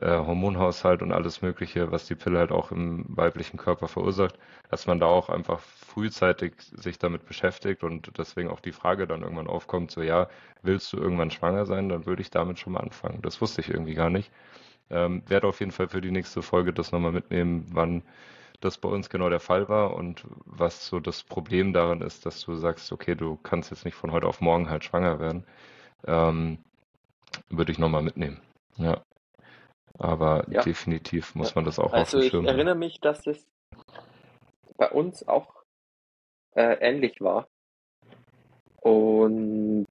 [0.00, 4.38] äh, Hormonhaushalt und alles Mögliche, was die Pille halt auch im weiblichen Körper verursacht,
[4.70, 9.22] dass man da auch einfach frühzeitig sich damit beschäftigt und deswegen auch die Frage dann
[9.22, 10.28] irgendwann aufkommt, so ja,
[10.62, 13.20] willst du irgendwann schwanger sein, dann würde ich damit schon mal anfangen.
[13.22, 14.30] Das wusste ich irgendwie gar nicht.
[14.90, 18.02] Ähm, werde auf jeden Fall für die nächste Folge das nochmal mitnehmen, wann
[18.60, 22.42] das bei uns genau der Fall war und was so das Problem daran ist, dass
[22.42, 25.44] du sagst, okay, du kannst jetzt nicht von heute auf morgen halt schwanger werden.
[26.06, 26.58] Ähm,
[27.48, 28.40] würde ich nochmal mitnehmen.
[28.76, 29.02] Ja.
[30.00, 30.62] Aber ja.
[30.62, 32.44] definitiv muss man das auch also auf dem Schirm haben.
[32.46, 33.46] Ich erinnere mich, dass es
[34.78, 35.62] bei uns auch
[36.54, 37.48] äh, ähnlich war.
[38.80, 39.86] Und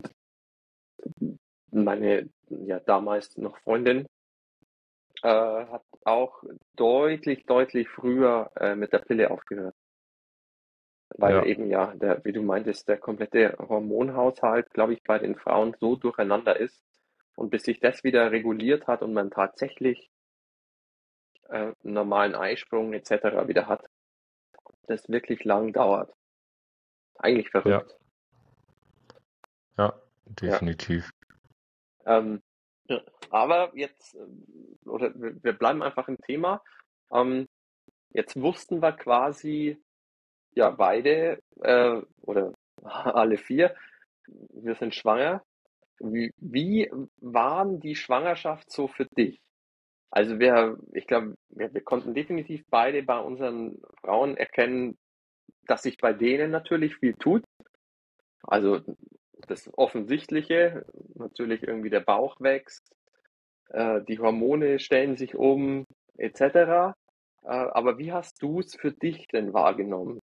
[1.69, 4.07] meine ja damals noch Freundin
[5.21, 6.43] äh, hat auch
[6.75, 9.75] deutlich, deutlich früher äh, mit der Pille aufgehört.
[11.17, 11.43] Weil ja.
[11.43, 15.95] eben ja, der, wie du meintest, der komplette Hormonhaushalt, glaube ich, bei den Frauen so
[15.95, 16.83] durcheinander ist,
[17.39, 20.11] und bis sich das wieder reguliert hat und man tatsächlich
[21.47, 23.47] äh, einen normalen Eisprung etc.
[23.47, 23.89] wieder hat,
[24.87, 26.13] das wirklich lang dauert.
[27.17, 27.97] Eigentlich verrückt.
[29.77, 31.09] Ja, ja definitiv.
[32.05, 32.17] Ja.
[32.17, 32.41] Ähm,
[33.29, 36.61] aber jetzt, äh, oder wir bleiben einfach im Thema.
[37.09, 37.47] Ähm,
[38.09, 39.81] jetzt wussten wir quasi,
[40.55, 43.77] ja, beide äh, oder alle vier,
[44.27, 45.41] wir sind schwanger.
[45.99, 49.41] Wie, wie waren die Schwangerschaft so für dich?
[50.11, 54.97] Also wir, ich glaube, wir, wir konnten definitiv beide bei unseren Frauen erkennen,
[55.67, 57.43] dass sich bei denen natürlich viel tut.
[58.43, 58.79] Also
[59.47, 60.85] das Offensichtliche,
[61.15, 62.95] natürlich irgendwie der Bauch wächst,
[63.69, 65.85] äh, die Hormone stellen sich um,
[66.17, 66.41] etc.
[66.41, 66.95] Äh,
[67.43, 70.19] aber wie hast du es für dich denn wahrgenommen?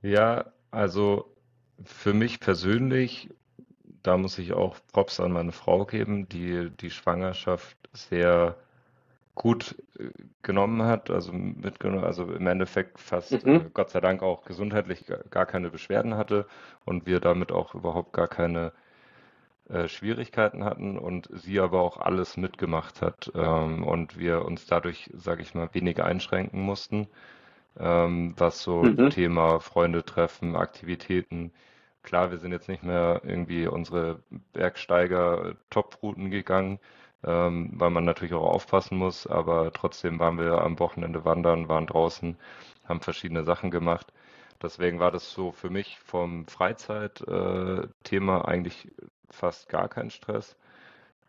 [0.00, 1.33] Ja, also
[1.82, 3.30] für mich persönlich,
[4.02, 8.56] da muss ich auch Props an meine Frau geben, die die Schwangerschaft sehr
[9.34, 10.10] gut äh,
[10.42, 13.70] genommen hat, also mitgenommen, also im Endeffekt fast äh, mhm.
[13.74, 16.46] Gott sei Dank auch gesundheitlich gar keine Beschwerden hatte
[16.84, 18.72] und wir damit auch überhaupt gar keine
[19.68, 25.10] äh, Schwierigkeiten hatten und sie aber auch alles mitgemacht hat ähm, und wir uns dadurch,
[25.14, 27.08] sage ich mal, weniger einschränken mussten
[27.78, 29.10] ähm, was so mhm.
[29.10, 31.52] Thema Freunde treffen, Aktivitäten.
[32.02, 34.20] Klar, wir sind jetzt nicht mehr irgendwie unsere
[34.52, 36.78] Bergsteiger-Top-Routen gegangen,
[37.24, 41.86] ähm, weil man natürlich auch aufpassen muss, aber trotzdem waren wir am Wochenende wandern, waren
[41.86, 42.36] draußen,
[42.84, 44.12] haben verschiedene Sachen gemacht.
[44.62, 48.88] Deswegen war das so für mich vom Freizeitthema äh, eigentlich
[49.30, 50.56] fast gar kein Stress.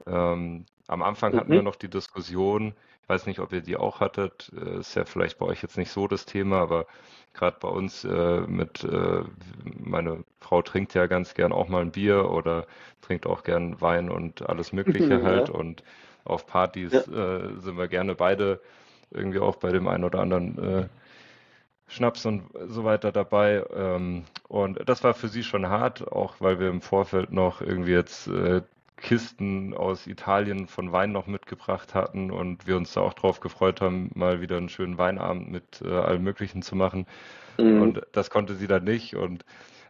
[0.05, 1.65] Ähm, am Anfang hatten wir mhm.
[1.65, 2.73] noch die Diskussion,
[3.05, 5.77] ich weiß nicht, ob ihr die auch hattet, äh, ist ja vielleicht bei euch jetzt
[5.77, 6.87] nicht so das Thema, aber
[7.35, 9.21] gerade bei uns äh, mit, äh,
[9.77, 12.65] meine Frau trinkt ja ganz gern auch mal ein Bier oder
[13.01, 15.83] trinkt auch gern Wein und alles Mögliche halt und
[16.23, 17.01] auf Partys ja.
[17.01, 18.59] äh, sind wir gerne beide
[19.11, 20.87] irgendwie auch bei dem einen oder anderen äh,
[21.87, 23.63] Schnaps und so weiter dabei.
[23.71, 27.91] Ähm, und das war für sie schon hart, auch weil wir im Vorfeld noch irgendwie
[27.91, 28.63] jetzt äh,
[28.97, 33.81] Kisten aus Italien von Wein noch mitgebracht hatten und wir uns da auch drauf gefreut
[33.81, 37.05] haben, mal wieder einen schönen Weinabend mit äh, allem Möglichen zu machen.
[37.58, 37.81] Mhm.
[37.81, 39.45] Und das konnte sie dann nicht und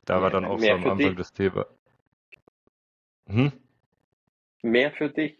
[0.05, 1.17] da war dann auch Mehr so am Anfang dich.
[1.17, 1.65] das Thema.
[3.27, 3.51] Hm?
[4.61, 5.37] Mehr für dich.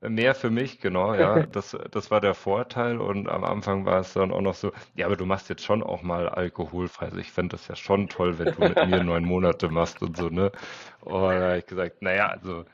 [0.00, 1.46] Mehr für mich, genau, ja.
[1.52, 5.06] Das, das war der Vorteil und am Anfang war es dann auch noch so, ja,
[5.06, 7.06] aber du machst jetzt schon auch mal alkoholfrei.
[7.06, 10.16] Also ich fände das ja schon toll, wenn du mit mir neun Monate machst und
[10.16, 10.52] so, ne?
[11.00, 12.64] Und da habe ich gesagt, naja, also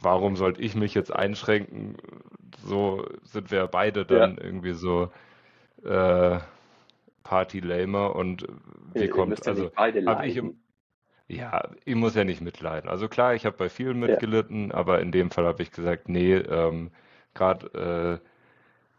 [0.00, 1.96] warum sollte ich mich jetzt einschränken?
[2.64, 4.44] So sind wir beide dann ja.
[4.44, 5.10] irgendwie so
[5.84, 6.38] äh,
[7.24, 8.46] Party-Lamer und
[8.94, 10.56] wie kommt, also habe ich im,
[11.28, 12.88] Ja, ich muss ja nicht mitleiden.
[12.90, 14.08] Also klar, ich habe bei vielen Ja.
[14.08, 16.90] mitgelitten, aber in dem Fall habe ich gesagt, nee, ähm,
[17.34, 18.28] gerade äh,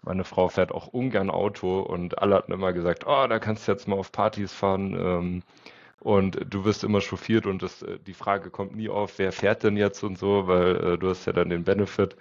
[0.01, 3.71] meine Frau fährt auch ungern Auto und alle hatten immer gesagt, oh, da kannst du
[3.71, 5.43] jetzt mal auf Partys fahren ähm,
[6.01, 9.63] und du wirst immer chauffiert und das, äh, die Frage kommt nie auf, wer fährt
[9.63, 12.15] denn jetzt und so, weil äh, du hast ja dann den Benefit.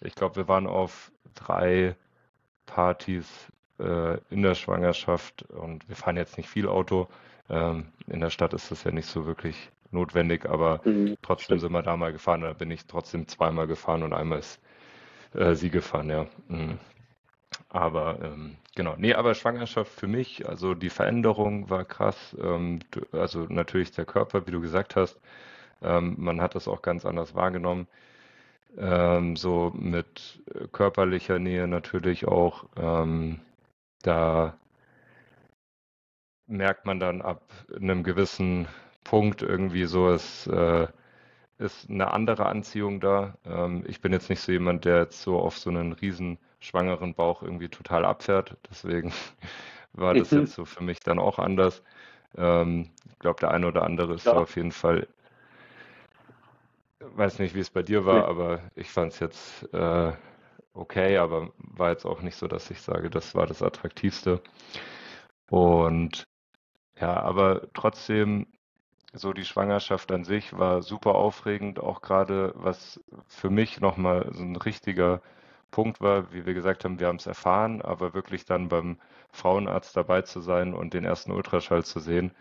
[0.00, 1.96] Ich glaube, wir waren auf drei
[2.66, 3.26] Partys
[3.78, 7.08] äh, in der Schwangerschaft und wir fahren jetzt nicht viel Auto.
[7.48, 11.16] Ähm, in der Stadt ist das ja nicht so wirklich notwendig, aber Mhm.
[11.22, 12.42] trotzdem sind wir da mal gefahren.
[12.42, 14.60] Da bin ich trotzdem zweimal gefahren und einmal ist
[15.34, 16.26] äh, sie gefahren, ja.
[16.48, 16.78] Mhm.
[17.70, 22.36] Aber ähm, genau, nee, aber Schwangerschaft für mich, also die Veränderung war krass.
[22.40, 22.80] Ähm,
[23.12, 25.20] also natürlich der Körper, wie du gesagt hast,
[25.82, 27.88] ähm, man hat das auch ganz anders wahrgenommen.
[28.78, 32.66] Ähm, so mit äh, körperlicher Nähe natürlich auch.
[32.76, 33.40] Ähm,
[34.02, 34.58] da
[36.46, 37.42] merkt man dann ab
[37.74, 38.68] einem gewissen
[39.04, 40.88] Punkt irgendwie so, es äh,
[41.58, 43.36] ist eine andere Anziehung da.
[43.44, 47.14] Ähm, ich bin jetzt nicht so jemand, der jetzt so auf so einen riesen schwangeren
[47.14, 48.56] Bauch irgendwie total abfährt.
[48.70, 49.12] Deswegen
[49.92, 50.34] war das Mhm.
[50.34, 51.82] jetzt so für mich dann auch anders.
[52.36, 54.34] Ähm, ich glaube, der eine oder andere ist Ja.
[54.34, 55.08] auf jeden Fall,
[57.00, 60.12] weiß nicht, wie es bei dir war, aber ich fand es jetzt äh,
[60.74, 64.42] okay, aber war jetzt auch nicht so, dass ich sage, das war das Attraktivste.
[65.48, 66.24] Und
[67.00, 68.46] ja, aber trotzdem,
[69.14, 74.42] so die Schwangerschaft an sich war super aufregend, auch gerade was für mich nochmal so
[74.44, 75.22] ein richtiger
[75.70, 78.98] Punkt war, wie wir gesagt haben, wir haben es erfahren, aber wirklich dann beim
[79.32, 82.32] Frauenarzt dabei zu sein und den ersten Ultraschall zu sehen,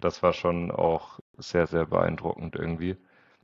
[0.00, 2.96] das war schon auch sehr, sehr beeindruckend irgendwie.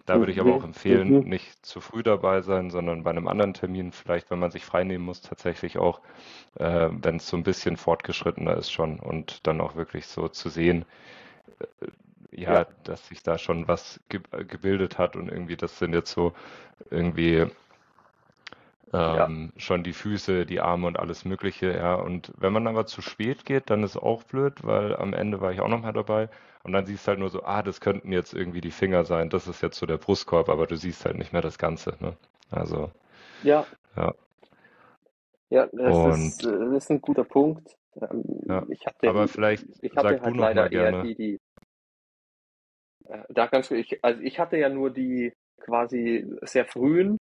[0.07, 1.22] Da würde ich aber auch empfehlen, Mhm.
[1.22, 5.05] nicht zu früh dabei sein, sondern bei einem anderen Termin, vielleicht wenn man sich freinehmen
[5.07, 6.01] muss, tatsächlich auch,
[6.57, 10.48] äh, wenn es so ein bisschen fortgeschrittener ist schon und dann auch wirklich so zu
[10.51, 10.85] sehen,
[11.81, 11.87] äh,
[12.33, 12.68] ja, Ja.
[12.85, 16.33] dass sich da schon was ge gebildet hat und irgendwie das sind jetzt so
[16.90, 17.46] irgendwie
[18.92, 19.27] Ja.
[19.27, 21.94] ähm, schon die Füße, die Arme und alles Mögliche, ja.
[21.94, 25.53] Und wenn man aber zu spät geht, dann ist auch blöd, weil am Ende war
[25.53, 26.29] ich auch noch mal dabei
[26.64, 29.31] und dann siehst du halt nur so, ah, das könnten jetzt irgendwie die Finger sein,
[29.31, 32.16] das ist jetzt so der Brustkorb, aber du siehst halt nicht mehr das Ganze, ne?
[32.51, 32.90] Also,
[33.42, 33.66] Ja.
[33.96, 34.14] ja.
[35.51, 37.77] Ja, das ist, Und äh, das ist ein guter Punkt.
[38.01, 41.03] Ähm, ja, ich hatte, aber vielleicht ich hatte sag du halt mal leider eher gerne.
[41.03, 41.40] die, die,
[43.09, 47.18] äh, da ganz, ich, also ich hatte ja nur die quasi sehr frühen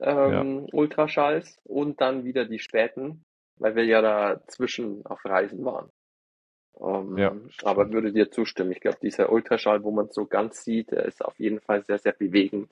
[0.00, 3.24] Ja, ähm, Ultraschalls und dann wieder die späten,
[3.56, 5.90] weil wir ja dazwischen auf Reisen waren.
[7.16, 7.94] ja, Ähm, aber stimmt.
[7.94, 8.72] würde dir zustimmen.
[8.72, 11.98] Ich glaube, dieser Ultraschall, wo man so ganz sieht, der ist auf jeden Fall sehr,
[11.98, 12.70] sehr bewegend.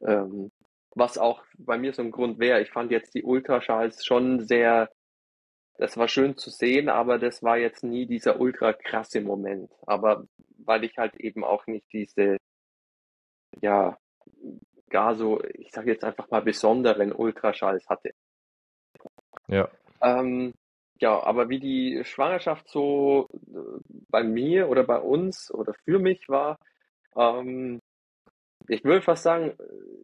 [0.00, 0.50] Ähm,
[0.94, 2.60] was auch bei mir so ein Grund wäre.
[2.60, 4.90] Ich fand jetzt die Ultraschalls schon sehr,
[5.78, 9.70] das war schön zu sehen, aber das war jetzt nie dieser ultra krasse Moment.
[9.86, 10.26] Aber
[10.58, 12.36] weil ich halt eben auch nicht diese,
[13.60, 13.98] ja,
[14.90, 18.12] gar so, ich sage jetzt einfach mal besonderen Ultraschalls hatte.
[19.48, 19.68] Ja,
[20.00, 20.54] Ähm,
[21.00, 26.28] ja, aber wie die Schwangerschaft so äh, bei mir oder bei uns oder für mich
[26.28, 26.58] war,
[27.16, 27.80] ähm,
[28.68, 29.56] ich würde fast sagen,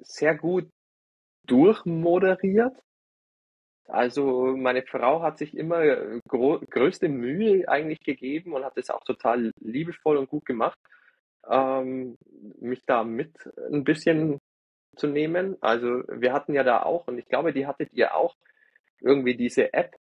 [0.03, 0.69] sehr gut
[1.47, 2.83] durchmoderiert.
[3.89, 5.81] Also meine Frau hat sich immer
[6.29, 10.79] größte Mühe eigentlich gegeben und hat es auch total liebevoll und gut gemacht,
[11.49, 12.17] ähm,
[12.59, 13.33] mich da mit
[13.71, 14.41] ein bisschen
[14.97, 15.57] zu nehmen.
[15.61, 18.35] Also wir hatten ja da auch, und ich glaube, die hattet ihr auch,
[19.01, 19.95] irgendwie diese App,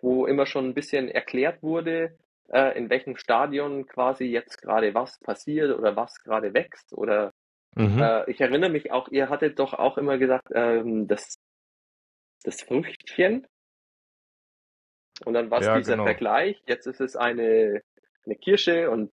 [0.00, 2.16] wo immer schon ein bisschen erklärt wurde,
[2.48, 6.92] äh, in welchem Stadion quasi jetzt gerade was passiert oder was gerade wächst.
[6.92, 7.32] Oder
[7.74, 8.00] mhm.
[8.00, 11.38] äh, ich erinnere mich auch, ihr hattet doch auch immer gesagt, ähm, das,
[12.44, 13.46] das Früchtchen.
[15.24, 16.04] Und dann war es Ja, dieser genau.
[16.04, 16.62] Vergleich.
[16.66, 17.82] Jetzt ist es eine,
[18.24, 19.12] eine Kirsche und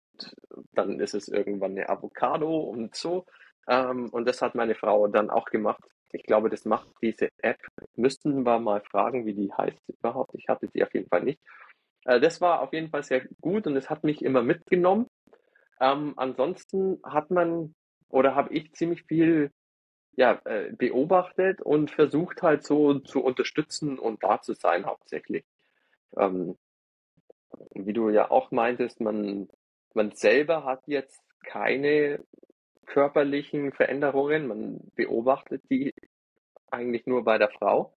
[0.72, 3.24] dann ist es irgendwann eine Avocado und so.
[3.68, 5.82] Ähm, und das hat meine Frau dann auch gemacht.
[6.12, 7.60] Ich glaube, das macht diese App.
[7.94, 10.34] Müssten wir mal fragen, wie die heißt überhaupt.
[10.34, 11.40] Ich hatte die auf jeden Fall nicht.
[12.04, 15.06] Äh, das war auf jeden Fall sehr gut und es hat mich immer mitgenommen.
[15.80, 17.74] Ähm, ansonsten hat man
[18.08, 19.52] oder habe ich ziemlich viel
[20.16, 25.44] ja, äh, beobachtet und versucht halt so zu unterstützen und da zu sein hauptsächlich.
[26.16, 26.56] Ähm,
[27.74, 29.48] wie du ja auch meintest, man,
[29.94, 32.24] man selber hat jetzt keine
[32.88, 35.94] körperlichen Veränderungen, man beobachtet die
[36.70, 37.94] eigentlich nur bei der Frau.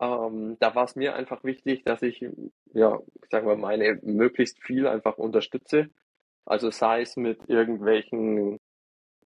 [0.00, 2.24] Ähm, da war es mir einfach wichtig, dass ich,
[2.72, 2.98] ja,
[3.30, 5.90] sagen wir, meine möglichst viel einfach unterstütze.
[6.46, 8.58] Also sei es mit irgendwelchen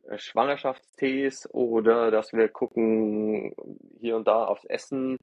[0.03, 3.53] äh, Schwangerschaftstees oder dass wir gucken
[3.99, 5.17] hier und da aufs Essen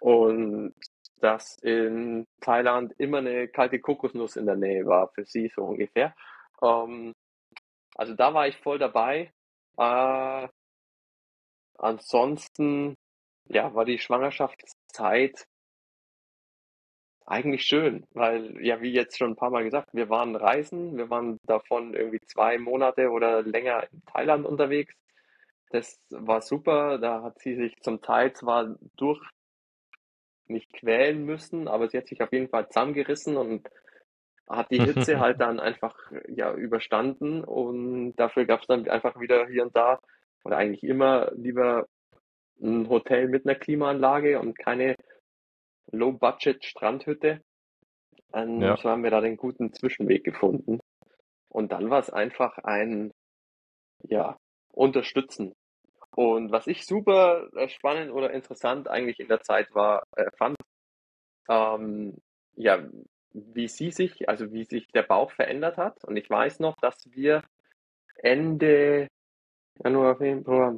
[0.00, 0.74] und
[1.20, 6.14] dass in Thailand immer eine kalte Kokosnuss in der Nähe war für sie so ungefähr.
[6.62, 7.14] Ähm,
[7.94, 9.32] Also da war ich voll dabei.
[9.76, 10.48] Äh,
[11.78, 12.96] ansonsten,
[13.46, 15.46] ja, war die Schwangerschaftszeit
[17.26, 21.08] eigentlich schön, weil, ja, wie jetzt schon ein paar Mal gesagt, wir waren reisen, wir
[21.10, 24.94] waren davon irgendwie zwei Monate oder länger in Thailand unterwegs.
[25.70, 29.20] Das war super, da hat sie sich zum Teil zwar durch
[30.46, 33.68] nicht quälen müssen, aber sie hat sich auf jeden Fall zusammengerissen und
[34.48, 35.96] hat die Hitze halt dann einfach
[36.28, 39.98] ja überstanden und dafür gab es dann einfach wieder hier und da
[40.44, 41.86] oder eigentlich immer lieber
[42.60, 44.96] ein Hotel mit einer Klimaanlage und keine
[45.90, 47.40] Low-Budget-Strandhütte.
[48.32, 50.80] Und Ja, so haben wir da den guten Zwischenweg gefunden.
[51.48, 53.12] Und dann war es einfach ein,
[54.02, 54.36] ja,
[54.72, 55.54] Unterstützen.
[56.16, 60.56] Und was ich super äh, spannend oder interessant eigentlich in der Zeit war, äh, fand,
[61.48, 62.16] ähm,
[62.56, 62.84] ja,
[63.34, 66.02] wie sie sich, also wie sich der Bauch verändert hat.
[66.04, 67.42] Und ich weiß noch, dass wir
[68.16, 69.08] Ende
[69.82, 70.76] Januar, Februar,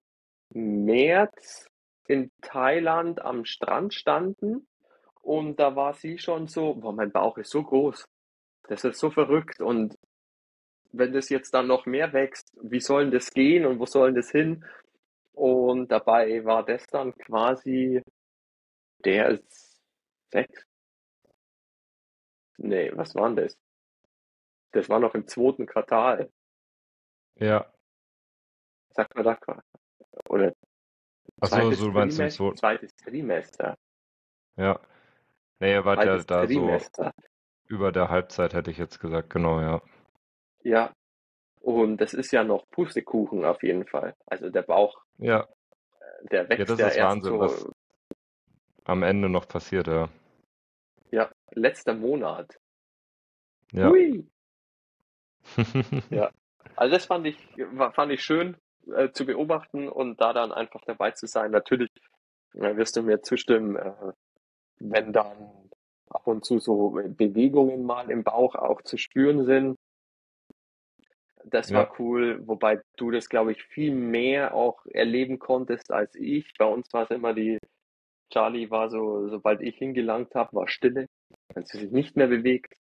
[0.50, 1.68] März
[2.08, 4.66] in Thailand am Strand standen
[5.20, 8.04] und da war sie schon so, boah, mein Bauch ist so groß,
[8.68, 9.98] das ist so verrückt und
[10.92, 14.08] wenn das jetzt dann noch mehr wächst, wie soll denn das gehen und wo soll
[14.08, 14.64] denn das hin?
[15.32, 18.00] Und dabei war das dann quasi
[19.04, 19.38] der
[20.30, 20.64] sechs,
[22.58, 23.56] nee, was war denn das?
[24.70, 26.30] Das war noch im zweiten Quartal,
[27.36, 27.66] ja.
[28.90, 29.38] sagt man da,
[30.28, 30.52] oder
[31.40, 32.56] Ach so, so du meinst im zweiten.
[32.56, 33.76] zweites Trimester,
[34.56, 34.80] Ja.
[35.60, 37.12] Nee, ihr wart ja da so Trimester.
[37.68, 39.82] über der Halbzeit, hätte ich jetzt gesagt, genau, ja.
[40.64, 40.92] Ja,
[41.60, 44.14] und das ist ja noch Pustekuchen auf jeden Fall.
[44.26, 45.46] Also der Bauch, Ja,
[46.30, 47.72] der ja, wächst das ja ist erst Wahnsinn, was so,
[48.84, 50.08] am Ende noch passiert, ja.
[51.10, 52.58] ja, letzter Monat.
[53.72, 53.88] Ja.
[53.88, 54.26] Hui!
[56.10, 56.30] Ja,
[56.76, 57.38] also das fand ich,
[57.94, 58.56] fand ich schön
[58.92, 61.50] äh, zu beobachten und da dann einfach dabei zu sein.
[61.50, 61.90] Natürlich
[62.54, 63.92] äh, wirst du mir zustimmen, äh,
[64.80, 65.70] wenn dann
[66.10, 69.76] ab und zu so Bewegungen mal im Bauch auch zu spüren sind.
[71.44, 76.14] Das Ja, war cool, wobei du das, glaube ich, viel mehr auch erleben konntest als
[76.14, 76.52] ich.
[76.58, 77.58] Bei uns war es immer die,
[78.32, 81.06] Charlie war so, sobald ich hingelangt habe, war Stille,
[81.56, 82.74] hat sie sich nicht mehr bewegt.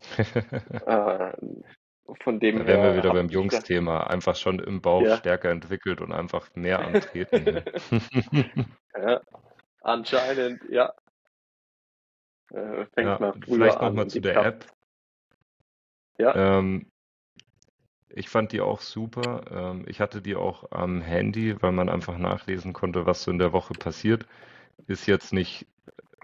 [0.86, 1.32] Äh,
[2.22, 4.04] von dem Da wären wir wieder beim Jungsthema.
[4.04, 7.64] Einfach schon im Bauch ja, stärker entwickelt und einfach mehr am Treten hier.
[8.96, 9.20] ja,
[9.82, 10.94] anscheinend, ja,
[12.50, 14.66] äh, fängt Ja, früher vielleicht nochmal zu der App.
[16.18, 16.90] ja, Ähm,
[18.08, 19.44] ich fand die auch super.
[19.50, 23.38] Ähm, ich hatte die auch am Handy, weil man einfach nachlesen konnte, was so in
[23.38, 24.26] der Woche passiert.
[24.86, 25.66] Ist jetzt nicht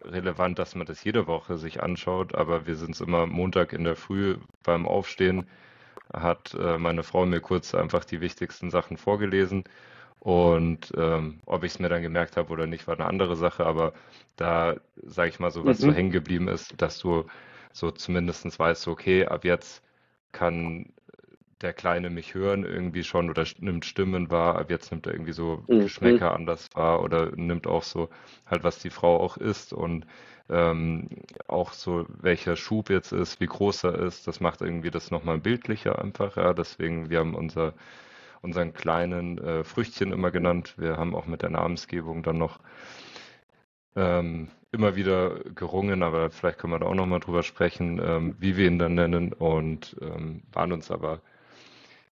[0.05, 3.85] relevant, dass man das jede Woche sich anschaut, aber wir sind es immer Montag in
[3.85, 5.47] der Früh beim Aufstehen,
[6.13, 9.65] hat äh, meine Frau mir kurz einfach die wichtigsten Sachen vorgelesen.
[10.21, 13.65] Und ähm, ob ich es mir dann gemerkt habe oder nicht, war eine andere Sache.
[13.67, 13.93] Aber
[14.37, 17.27] da, sage ich mal, so was so mhm, hängen geblieben ist, dass du
[17.73, 19.83] so zumindest weißt, so, okay, ab jetzt
[20.33, 20.93] kann
[21.61, 25.33] der Kleine mich hören irgendwie schon oder nimmt Stimmen wahr, ab jetzt nimmt er irgendwie
[25.33, 28.09] so mhm, Geschmäcker anders wahr oder nimmt auch so
[28.47, 30.07] halt, was die Frau auch isst und
[30.51, 31.09] ähm,
[31.47, 35.39] auch so, welcher Schub jetzt ist, wie groß er ist, das macht irgendwie das nochmal
[35.39, 37.75] bildlicher einfach, ja, deswegen, wir haben unser,
[38.41, 42.61] unseren kleinen äh, Früchtchen immer genannt, wir haben auch mit der Namensgebung dann noch
[43.97, 48.57] ähm, immer wieder gerungen, aber vielleicht können wir da auch nochmal drüber sprechen, ähm, wie
[48.57, 51.21] wir ihn dann nennen und ähm, waren uns aber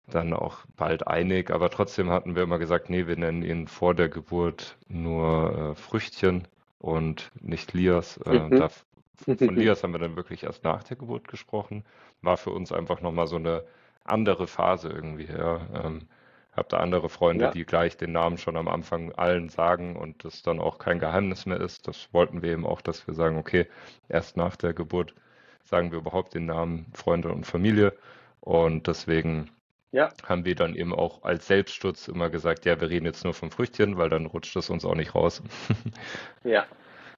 [0.07, 3.95] dann auch bald einig, aber trotzdem hatten wir immer gesagt, nee, wir nennen ihn vor
[3.95, 6.47] der Geburt nur äh, Früchtchen
[6.79, 8.17] und nicht Lias.
[8.17, 8.69] Äh, mhm, da,
[9.37, 11.85] von Lias haben wir dann wirklich erst nach der Geburt gesprochen.
[12.21, 13.63] War für uns einfach nochmal so eine
[14.03, 15.25] andere Phase irgendwie.
[15.25, 15.61] Ja.
[15.73, 16.07] Ähm,
[16.55, 20.23] hab da andere Freunde, ja, die gleich den Namen schon am Anfang allen sagen und
[20.23, 21.87] das dann auch kein Geheimnis mehr ist.
[21.87, 23.65] Das wollten wir eben auch, dass wir sagen, okay,
[24.07, 25.15] erst nach der Geburt
[25.63, 27.93] sagen wir überhaupt den Namen Freunde und Familie.
[28.39, 29.49] Und deswegen
[29.93, 33.35] ja, haben wir dann eben auch als Selbstschutz immer gesagt, ja, wir reden jetzt nur
[33.35, 35.43] vom Früchtchen, weil dann rutscht es uns auch nicht raus.
[36.43, 36.65] ja,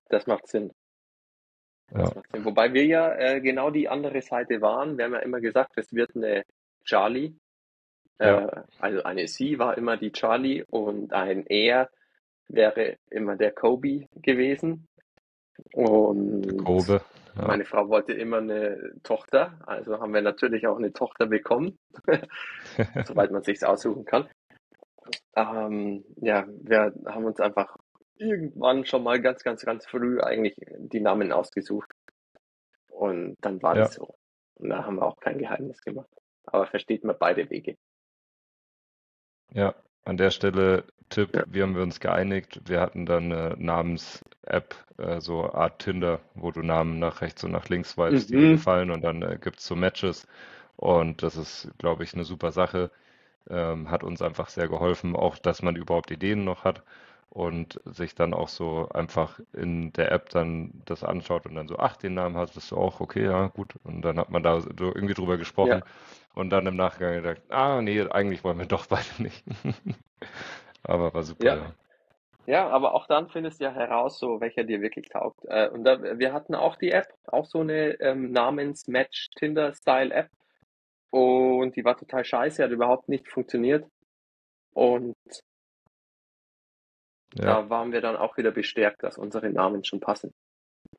[0.09, 0.73] das macht Sinn.
[1.91, 2.43] Ja, Das macht Sinn.
[2.43, 4.97] Wobei wir ja äh, genau die andere Seite waren.
[4.97, 6.43] Wir haben ja immer gesagt, es wird eine
[6.83, 7.35] Charlie.
[8.19, 11.89] ja, Äh, also eine sie war immer die Charlie und ein er
[12.49, 14.85] wäre immer der Kobe gewesen.
[15.71, 17.01] Und Kobe.
[17.35, 21.77] Ja, meine Frau wollte immer eine Tochter, also haben wir natürlich auch eine Tochter bekommen,
[23.05, 24.29] soweit man sich's aussuchen kann.
[25.35, 27.75] Ähm, ja, wir haben uns einfach
[28.17, 31.91] irgendwann schon mal ganz, ganz, ganz früh eigentlich die Namen ausgesucht
[32.89, 34.15] und dann war das ja, so.
[34.55, 36.09] Und da haben wir auch kein Geheimnis gemacht.
[36.45, 37.75] Aber versteht man beide Wege.
[39.51, 39.75] Ja,
[40.05, 41.45] an der Stelle Tipp, Ja.
[41.45, 42.61] wie haben wir uns geeinigt?
[42.65, 47.51] Wir hatten dann eine Namens-App, äh, so Art Tinder, wo du Namen nach rechts und
[47.51, 48.49] nach links swipest, die dir Mhm.
[48.49, 50.27] gefallen und dann äh, gibt es so Matches.
[50.77, 52.91] Und das ist, glaube ich, eine super Sache.
[53.49, 56.83] Ähm, hat uns einfach sehr geholfen, auch dass man überhaupt Ideen noch hat
[57.29, 61.77] und sich dann auch so einfach in der App dann das anschaut und dann so,
[61.79, 63.75] ach, den Namen hattest du auch, okay, ja, gut.
[63.83, 65.85] Und dann hat man da so irgendwie drüber gesprochen Ja.
[66.35, 69.43] Und dann im Nachgang gedacht, ah, nee, eigentlich wollen wir doch beide nicht.
[70.83, 71.55] Aber war super, Ja.
[71.55, 71.73] ja.
[72.47, 75.39] Ja, aber auch dann findest du ja heraus, so welcher dir wirklich taugt.
[75.45, 80.29] Äh, und da, wir hatten auch die App, auch so eine ähm, Namens-Match-Tinder-Style-App.
[81.09, 83.87] Und die war total scheiße, hat überhaupt nicht funktioniert.
[84.73, 85.15] Und
[87.33, 90.33] Ja, da waren wir dann auch wieder bestärkt, dass unsere Namen schon passen.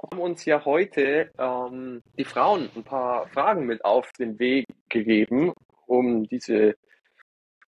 [0.03, 5.53] Haben uns ja heute ähm, die Frauen ein paar Fragen mit auf den Weg gegeben,
[5.86, 6.76] um diese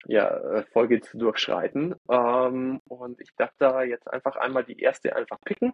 [0.08, 1.96] ja, äh, Folge zu durchschreiten.
[2.10, 5.74] Ähm, und ich darf da jetzt einfach einmal die erste einfach picken.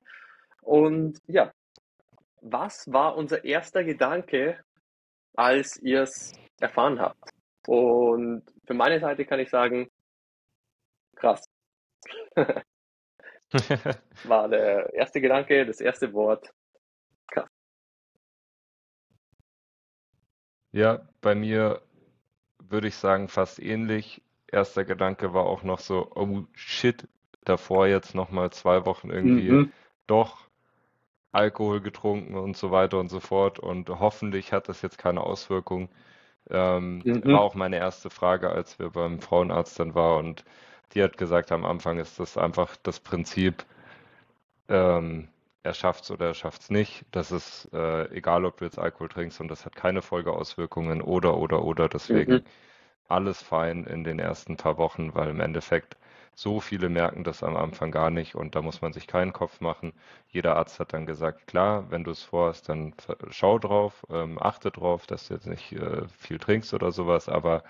[0.61, 1.51] Und ja,
[2.41, 4.59] was war unser erster Gedanke,
[5.35, 7.29] als ihr es erfahren habt?
[7.67, 9.89] Und für meine Seite kann ich sagen,
[11.15, 11.45] krass,
[14.23, 16.53] war der erste Gedanke, das erste Wort.
[20.71, 21.81] Ja, bei mir
[22.59, 24.21] würde ich sagen, fast ähnlich.
[24.47, 27.07] Erster Gedanke war auch noch so, oh shit,
[27.45, 29.73] davor jetzt nochmal zwei Wochen irgendwie Mhm.
[30.07, 30.47] doch
[31.33, 33.59] Alkohol getrunken und so weiter und so fort.
[33.59, 35.89] Und hoffentlich hat das jetzt keine Auswirkung.
[36.49, 37.21] Ähm, Mhm.
[37.23, 40.27] war auch meine erste Frage, als wir beim Frauenarzt dann waren.
[40.27, 40.45] Und
[40.93, 43.65] die hat gesagt, am Anfang ist das einfach das Prinzip,
[44.69, 45.27] ähm,
[45.63, 47.05] er schafft's oder er schafft's nicht.
[47.11, 51.37] Das ist äh, egal, ob du jetzt Alkohol trinkst und das hat keine Folgeauswirkungen oder,
[51.37, 51.87] oder, oder.
[51.89, 52.45] Deswegen Mhm.
[53.07, 55.97] alles fein in den ersten paar Wochen, weil im Endeffekt
[56.35, 59.61] so viele merken das am Anfang gar nicht und da muss man sich keinen Kopf
[59.61, 59.93] machen.
[60.29, 62.95] Jeder Arzt hat dann gesagt, klar, wenn du es vorhast, dann
[63.31, 67.63] schau drauf, ähm, achte drauf, dass du jetzt nicht äh, viel trinkst oder sowas, aber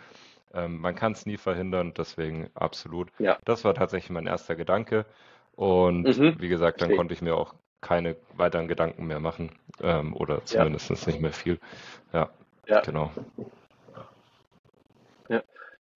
[0.54, 3.12] ähm, man kann es nie verhindern, deswegen absolut.
[3.20, 3.38] Ja.
[3.46, 5.06] Das war tatsächlich mein erster Gedanke
[5.56, 6.36] und Mhm.
[6.40, 6.98] wie gesagt, dann Verstehe.
[6.98, 9.52] konnte ich mir auch keine weiteren Gedanken mehr machen
[9.82, 11.60] ähm, oder zumindest nicht mehr viel.
[12.14, 12.30] Ja,
[12.68, 12.82] Ja.
[12.82, 13.12] genau.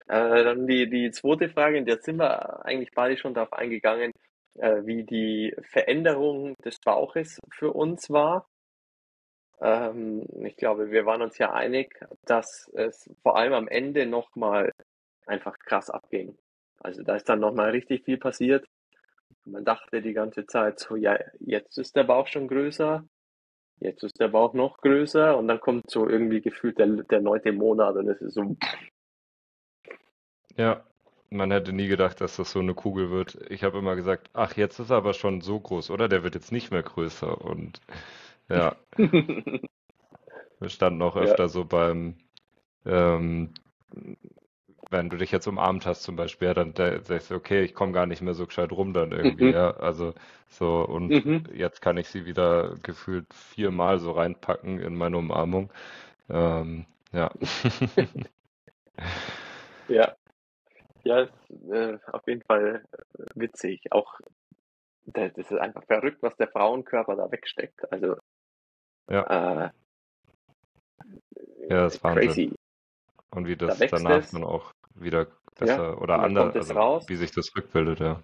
[0.10, 4.14] Äh, dann die, die zweite Frage, in der sind wir eigentlich beide schon darauf eingegangen,
[4.55, 8.47] äh, wie die Veränderung des Bauches für uns war.
[9.60, 14.72] Ähm, ich glaube, wir waren uns ja einig, dass es vor allem am Ende nochmal
[15.26, 16.38] einfach krass abging.
[16.80, 18.66] Also da ist dann nochmal richtig viel passiert.
[19.45, 23.03] Man dachte die ganze Zeit so, ja, jetzt ist der Bauch schon größer,
[23.80, 27.51] jetzt ist der Bauch noch größer und dann kommt so irgendwie gefühlt der, der neunte
[27.51, 28.55] Monat und es ist so,
[30.58, 30.84] Ja,
[31.30, 33.38] man hätte nie gedacht, dass das so eine Kugel wird.
[33.49, 36.08] Ich habe immer gesagt, ach, jetzt ist er aber schon so groß, oder?
[36.08, 37.41] Der wird jetzt nicht mehr größer.
[37.41, 37.80] Und
[38.49, 38.75] ja,
[40.59, 41.23] wir standen auch Ja.
[41.23, 42.15] öfter so beim,
[42.85, 43.53] ähm,
[44.89, 46.73] wenn du dich jetzt umarmt hast zum Beispiel, ja, dann
[47.03, 49.51] sagst du, okay, ich komme gar nicht mehr so gescheit rum dann irgendwie, Mhm.
[49.51, 49.71] ja.
[49.77, 50.13] Also
[50.49, 51.45] so, und Mhm.
[51.53, 55.71] jetzt kann ich sie wieder gefühlt viermal so reinpacken in meine Umarmung.
[56.29, 57.31] Ähm, ja.
[59.87, 60.15] Ja,
[61.05, 63.81] ja, ist, äh, auf jeden Fall äh, witzig.
[63.91, 64.19] Auch
[65.05, 67.91] das ist einfach verrückt, was der Frauenkörper da wegsteckt.
[67.91, 68.17] Also
[69.10, 69.70] Ja, äh,
[71.70, 72.30] ja, das Wahnsinn.
[72.30, 72.55] crazy.
[73.32, 75.28] Und wie Da das wächst danach es, dann auch wieder
[75.60, 78.24] ja, besser oder und dann anders, also wie sich das rückbildet, ja.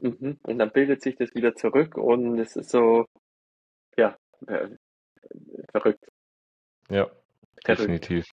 [0.00, 0.38] Mhm.
[0.42, 3.06] Und dann bildet sich das wieder zurück und es ist so,
[3.96, 4.16] ja,
[4.46, 4.68] äh,
[5.72, 6.04] verrückt,
[6.88, 7.10] Ja,
[7.64, 7.66] verrückt.
[7.66, 8.24] definitiv.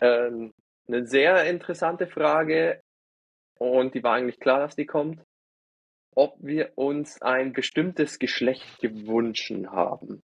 [0.00, 0.52] Ähm,
[0.86, 2.80] eine sehr interessante Frage
[3.58, 5.22] und die war eigentlich klar, dass die kommt.
[6.14, 10.22] Ob wir uns ein bestimmtes Geschlecht gewünscht haben.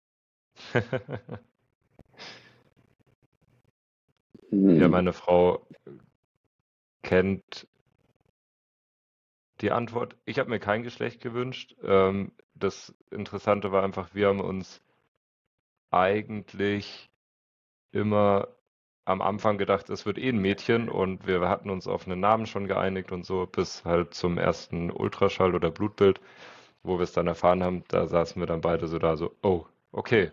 [4.77, 4.91] Ja, Hm.
[4.91, 5.67] meine Frau
[7.03, 7.67] kennt
[9.61, 10.17] die Antwort.
[10.25, 11.77] Ich habe mir kein Geschlecht gewünscht.
[11.85, 14.83] Ähm, das Interessante war einfach, wir haben uns
[15.91, 17.11] eigentlich
[17.93, 18.49] immer
[19.07, 22.47] am Anfang gedacht, es wird eh ein Mädchen und wir hatten uns auf einen Namen
[22.47, 26.21] schon geeinigt und so, bis halt zum ersten Ultraschall oder Blutbild,
[26.85, 29.67] wo wir es dann erfahren haben, da saßen wir dann beide so da, so, oh,
[29.93, 30.31] okay,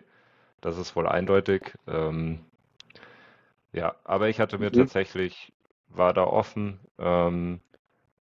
[0.60, 1.74] das ist wohl eindeutig.
[1.86, 2.40] Ähm,
[3.72, 4.72] ja, aber ich hatte mir Mhm.
[4.72, 5.52] tatsächlich,
[5.88, 7.60] war da offen, ähm,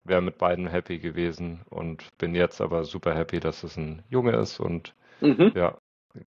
[0.04, 4.32] wäre mit beiden happy gewesen und bin jetzt aber super happy, dass es ein Junge
[4.36, 5.52] ist und Mhm.
[5.54, 5.78] ja,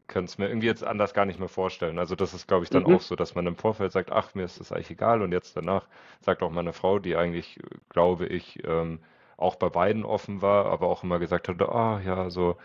[0.07, 1.99] könnte es mir irgendwie jetzt anders gar nicht mehr vorstellen.
[1.99, 2.87] Also das ist, glaube ich, dann Mhm.
[2.87, 5.21] auch so, dass man im Vorfeld sagt, ach, mir ist das eigentlich egal.
[5.23, 5.87] Und jetzt danach
[6.21, 8.99] sagt auch meine Frau, die eigentlich, glaube ich, ähm,
[9.37, 12.57] auch bei beiden offen war, aber auch immer gesagt hat, ah ja, so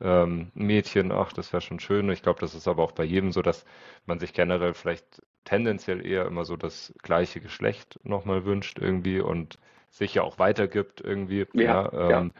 [0.00, 2.10] ähm, Mädchen, ach, das wäre schon schön.
[2.10, 3.64] Ich glaube, das ist aber auch bei jedem so, dass
[4.06, 9.58] man sich generell vielleicht tendenziell eher immer so das gleiche Geschlecht nochmal wünscht irgendwie und
[9.90, 11.46] sich ja auch weitergibt irgendwie.
[11.52, 12.32] Ja, Ja, ja, ähm,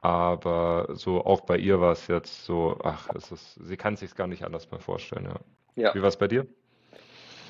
[0.00, 4.14] aber so auch bei ihr war es jetzt so, ach, es ist, sie kann sich
[4.14, 5.40] gar nicht anders mehr vorstellen, ja.
[5.76, 5.94] ja.
[5.94, 6.46] Wie war es bei dir?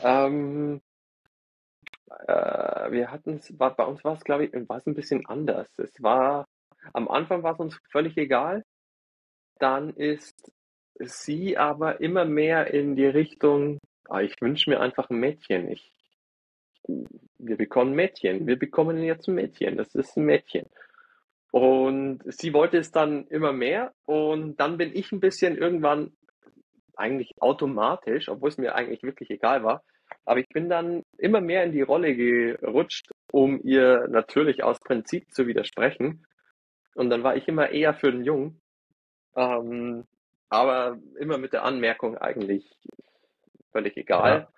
[0.03, 0.80] Ähm,
[2.28, 5.66] äh, wir hatten es, bei uns war es, glaube ich, war es ein bisschen anders.
[5.78, 6.47] Es war,
[6.92, 8.64] am Anfang war es uns völlig egal.
[9.59, 10.52] Dann ist
[10.98, 13.78] sie aber immer mehr in die Richtung,
[14.09, 15.70] ah, ich wünsche mir einfach ein Mädchen.
[15.70, 15.92] Ich,
[17.38, 18.46] wir bekommen ein Mädchen.
[18.46, 19.76] Wir bekommen jetzt ein Mädchen.
[19.76, 20.66] Das ist ein Mädchen.
[21.50, 23.92] Und sie wollte es dann immer mehr.
[24.07, 26.12] Und dann bin ich ein bisschen irgendwann
[26.96, 29.82] eigentlich automatisch, obwohl es mir eigentlich wirklich egal war,
[30.24, 35.30] aber ich bin dann immer mehr in die Rolle gerutscht, um ihr natürlich aus Prinzip
[35.32, 36.26] zu widersprechen.
[36.94, 38.61] Und dann war ich immer eher für den Jungen.
[39.37, 40.07] Ähm,
[40.49, 42.64] aber immer mit der Anmerkung eigentlich
[43.72, 44.41] völlig egal.
[44.41, 44.49] Ja,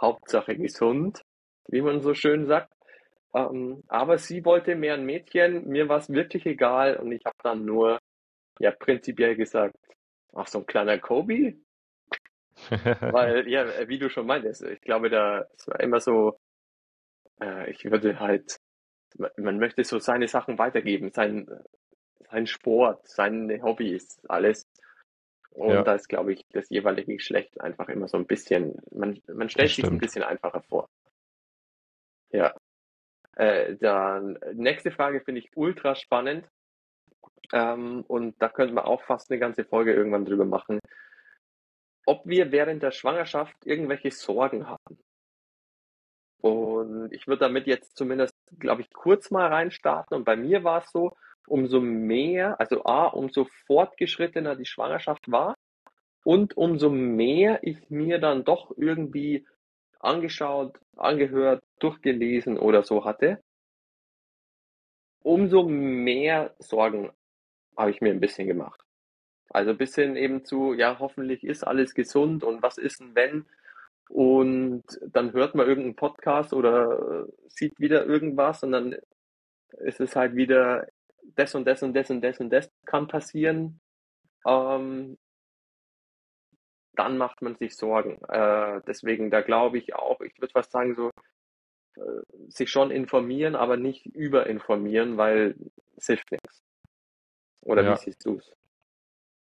[0.00, 1.22] Hauptsache gesund,
[1.68, 2.72] wie man so schön sagt.
[3.34, 7.36] Ähm, aber sie wollte mehr ein Mädchen, mir war es wirklich egal und ich habe
[7.42, 7.98] dann nur
[8.58, 9.76] ja prinzipiell gesagt,
[10.34, 11.54] ach so ein kleiner Kobe,
[13.00, 16.38] weil ja, wie du schon meintest, ich glaube, da es war immer so,
[17.40, 18.56] äh, ich würde halt,
[19.16, 21.48] man man möchte so seine Sachen weitergeben, sein,
[22.30, 24.66] sein Sport, seine Hobbys, alles.
[25.50, 29.20] Und ja, da ist, glaube ich, das jeweilige Geschlecht einfach immer so ein bisschen, man,
[29.26, 30.88] man stellt sich ein bisschen einfacher vor.
[32.30, 32.54] Ja.
[33.36, 36.48] Äh, dann nächste Frage finde ich ultra spannend.
[37.52, 40.78] Ähm, und da könnten wir auch fast eine ganze Folge irgendwann drüber machen.
[42.06, 44.98] Ob wir während der Schwangerschaft irgendwelche Sorgen hatten.
[46.40, 50.16] Und ich würde damit jetzt zumindest, glaube ich, kurz mal reinstarten.
[50.16, 51.16] Und bei mir war es so,
[51.46, 55.54] umso mehr, also A, umso fortgeschrittener die Schwangerschaft war
[56.24, 59.46] und umso mehr ich mir dann doch irgendwie
[59.98, 63.42] angeschaut, angehört, durchgelesen oder so hatte,
[65.22, 67.10] umso mehr Sorgen
[67.76, 68.80] habe ich mir ein bisschen gemacht.
[69.50, 73.46] Also bis hin eben zu, ja, hoffentlich ist alles gesund und was ist denn wenn?
[74.08, 78.96] Und dann hört man irgendeinen Podcast oder sieht wieder irgendwas und dann
[79.78, 80.86] ist es halt wieder
[81.36, 83.80] das und das und das und das und das kann passieren.
[84.46, 85.18] Ähm,
[86.94, 88.22] dann macht man sich Sorgen.
[88.28, 91.10] Äh, deswegen, da glaube ich auch, ich würde fast sagen, so
[91.96, 95.56] äh, sich schon informieren, aber nicht überinformieren, weil
[95.96, 96.62] es hilft nichts.
[97.62, 98.52] Oder wie Ja, siehst du es?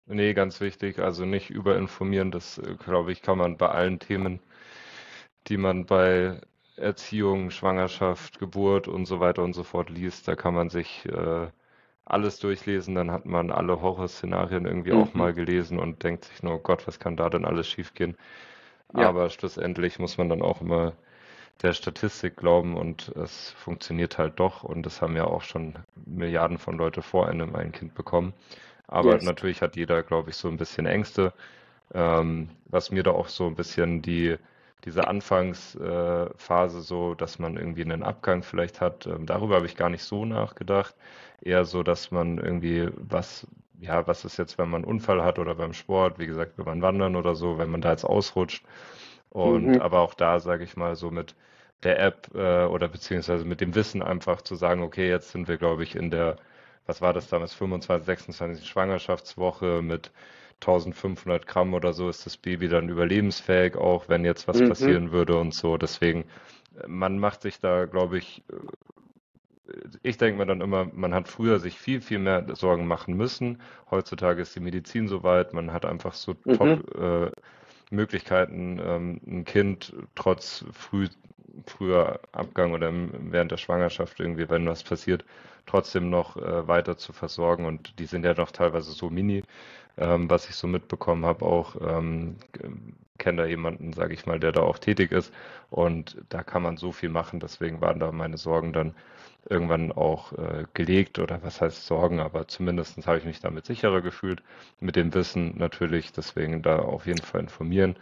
[0.06, 0.98] nee, ganz wichtig.
[0.98, 4.40] Also nicht überinformieren, das, äh, glaube ich, kann man bei allen Themen,
[5.48, 6.40] die man bei
[6.76, 11.48] Erziehung, Schwangerschaft, Geburt und so weiter und so fort liest, da kann man sich äh,
[12.08, 15.14] alles durchlesen, dann hat man alle Horrorszenarien irgendwie auch Mhm.
[15.14, 18.16] mal gelesen und denkt sich nur, oh Gott, was kann da denn alles schiefgehen?
[18.92, 19.12] Ja.
[19.12, 20.94] Aber schlussendlich muss man dann auch immer
[21.62, 25.74] der Statistik glauben und es funktioniert halt doch und es haben ja auch schon
[26.06, 28.34] Milliarden von Leute vor einem ein Kind bekommen.
[28.88, 29.22] Aber Yes.
[29.22, 31.32] natürlich hat jeder, glaube ich, so ein bisschen Ängste.
[31.94, 34.36] Ähm, was mir da auch so ein bisschen die,
[34.84, 39.76] diese Anfangsphase Phase so, dass man irgendwie einen Abgang vielleicht hat, ähm, darüber habe ich
[39.76, 40.94] gar nicht so nachgedacht.
[41.40, 43.46] Eher so, dass man irgendwie was,
[43.80, 46.82] ja, was ist jetzt, wenn man einen Unfall hat oder beim Sport, wie gesagt, beim
[46.82, 48.64] Wandern oder so, wenn man da jetzt ausrutscht.
[49.30, 49.80] Und Mhm.
[49.80, 51.34] aber auch da, sage ich mal, so mit
[51.82, 55.58] der App äh, oder beziehungsweise mit dem Wissen einfach zu sagen, okay, jetzt sind wir,
[55.58, 56.36] glaube ich, in der,
[56.86, 60.10] was war das damals, 25, 26 Schwangerschaftswoche mit
[60.60, 64.62] 1500 Gramm oder so ist das Baby dann überlebensfähig, auch wenn jetzt was Mhm.
[64.62, 65.76] passieren würde und so.
[65.78, 66.24] Deswegen,
[66.82, 68.56] äh, man macht sich da, glaube ich, äh,
[70.02, 73.60] ich denke mir dann immer, man hat früher sich viel, viel mehr Sorgen machen müssen.
[73.90, 76.52] Heutzutage ist die Medizin so weit, man hat einfach so Mhm.
[76.52, 77.30] top äh,
[77.90, 81.08] Möglichkeiten, ähm, ein Kind trotz früh,
[81.66, 85.24] früher Abgang oder während der Schwangerschaft irgendwie, wenn was passiert,
[85.66, 87.66] trotzdem noch äh, weiter zu versorgen.
[87.66, 89.42] Und die sind ja noch teilweise so mini,
[89.96, 92.36] ähm, was ich so mitbekommen habe, auch ähm,
[93.18, 95.32] kenne da jemanden, sage ich mal, der da auch tätig ist.
[95.70, 97.40] Und da kann man so viel machen.
[97.40, 98.94] Deswegen waren da meine Sorgen dann
[99.48, 104.02] irgendwann auch äh, gelegt oder was heißt Sorgen, aber zumindest habe ich mich damit sicherer
[104.02, 104.42] gefühlt,
[104.80, 107.96] mit dem Wissen natürlich, deswegen da auf jeden Fall informieren.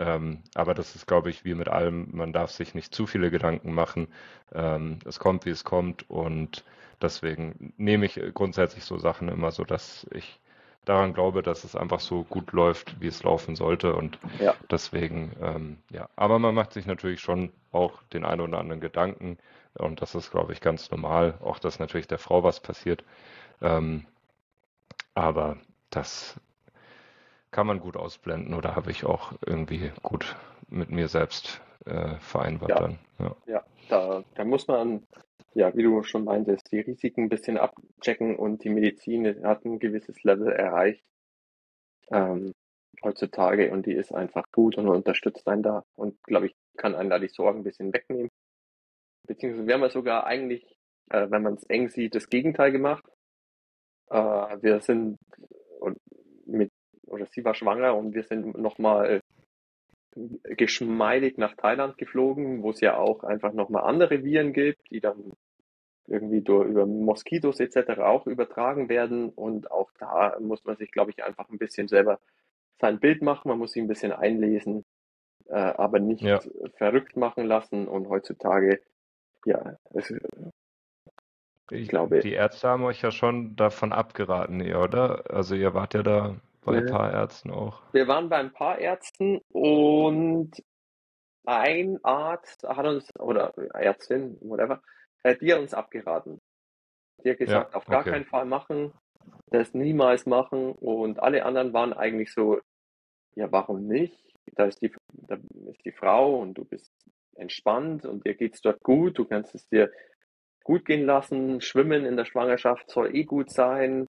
[0.00, 3.30] Ähm, aber das ist, glaube ich, wie mit allem, man darf sich nicht zu viele
[3.30, 4.08] Gedanken machen.
[4.52, 6.64] Ähm, es kommt, wie es kommt und
[7.02, 10.40] deswegen nehme ich grundsätzlich so Sachen immer so, dass ich
[10.86, 13.94] daran glaube, dass es einfach so gut läuft, wie es laufen sollte.
[13.94, 14.54] Und Ja.
[14.70, 16.08] deswegen, ähm, ja.
[16.16, 19.36] Aber man macht sich natürlich schon auch den einen oder anderen Gedanken.
[19.74, 21.34] Und das ist, glaube ich, ganz normal.
[21.42, 23.04] Auch, dass natürlich der Frau was passiert.
[23.60, 24.06] Ähm,
[25.14, 25.58] aber
[25.90, 26.40] das
[27.50, 30.36] kann man gut ausblenden oder habe ich auch irgendwie gut
[30.68, 32.78] mit mir selbst äh, vereinbart Ja.
[32.80, 32.98] dann.
[33.18, 33.36] Ja.
[33.46, 35.06] Ja, da, da muss man,
[35.54, 39.78] ja, wie du schon meintest, die Risiken ein bisschen abchecken und die Medizin hat ein
[39.78, 41.04] gewisses Level erreicht
[42.10, 42.52] ähm,
[43.02, 47.10] heutzutage und die ist einfach gut und unterstützt einen da und glaube ich, kann einen
[47.10, 48.30] da die Sorgen ein bisschen wegnehmen.
[49.26, 50.76] Beziehungsweise wir haben ja sogar eigentlich,
[51.10, 53.04] äh, wenn man es eng sieht, das Gegenteil gemacht.
[54.10, 54.16] Äh,
[54.62, 55.18] wir sind
[55.80, 55.98] und
[56.46, 56.70] mit,
[57.10, 59.20] oder sie war schwanger und wir sind nochmal
[60.44, 65.32] geschmeidig nach Thailand geflogen, wo es ja auch einfach nochmal andere Viren gibt, die dann
[66.08, 68.00] irgendwie durch, über Moskitos etc.
[68.00, 69.28] auch übertragen werden.
[69.28, 72.18] Und auch da muss man sich, glaube ich, einfach ein bisschen selber
[72.80, 73.48] sein Bild machen.
[73.48, 74.84] Man muss sich ein bisschen einlesen,
[75.46, 76.40] äh, aber nicht Ja.
[76.74, 77.86] verrückt machen lassen.
[77.86, 78.80] Und heutzutage,
[79.44, 80.12] ja, es,
[81.70, 85.30] Ich glaube- die Ärzte haben euch ja schon davon abgeraten, ihr, oder?
[85.30, 86.34] Also ihr wart ja da
[86.64, 87.82] bei ein paar Ärzten auch.
[87.92, 90.50] wir waren bei ein paar Ärzten und
[91.44, 94.82] ein Arzt hat uns, oder Ärztin, whatever,
[95.22, 96.40] äh, die hat uns abgeraten.
[97.24, 98.10] Die hat gesagt, Ja, auf gar okay.
[98.10, 98.92] keinen Fall machen,
[99.46, 100.72] das niemals machen.
[100.72, 102.60] Und alle anderen waren eigentlich so,
[103.34, 104.16] ja, warum nicht?
[104.54, 105.36] Da ist die, da
[105.70, 106.92] ist die Frau und du bist
[107.36, 109.90] entspannt und dir geht's dort gut, du kannst es dir
[110.64, 111.60] gut gehen lassen.
[111.60, 114.08] Schwimmen in der Schwangerschaft soll eh gut sein.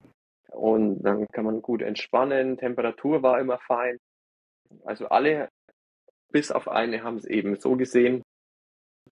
[0.52, 2.56] Und dann kann man gut entspannen.
[2.58, 3.98] Temperatur war immer fein.
[4.84, 5.48] Also alle,
[6.30, 8.22] bis auf eine, haben es eben so gesehen.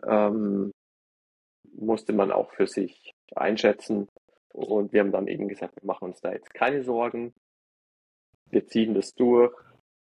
[0.03, 0.71] Ähm,
[1.73, 4.07] musste man auch für sich einschätzen.
[4.53, 7.33] Und wir haben dann eben gesagt, wir machen uns da jetzt keine Sorgen.
[8.49, 9.53] Wir ziehen das durch,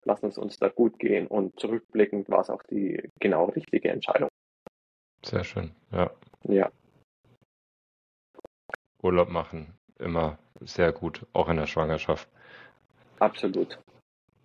[0.04, 1.26] lassen es uns da gut gehen.
[1.26, 4.28] Und zurückblickend war es auch die genau richtige Entscheidung.
[5.24, 5.74] Sehr schön.
[5.90, 6.10] Ja.
[6.44, 6.70] Ja,
[9.06, 12.28] Urlaub machen, immer sehr gut, auch in der Schwangerschaft.
[13.20, 13.78] absolut.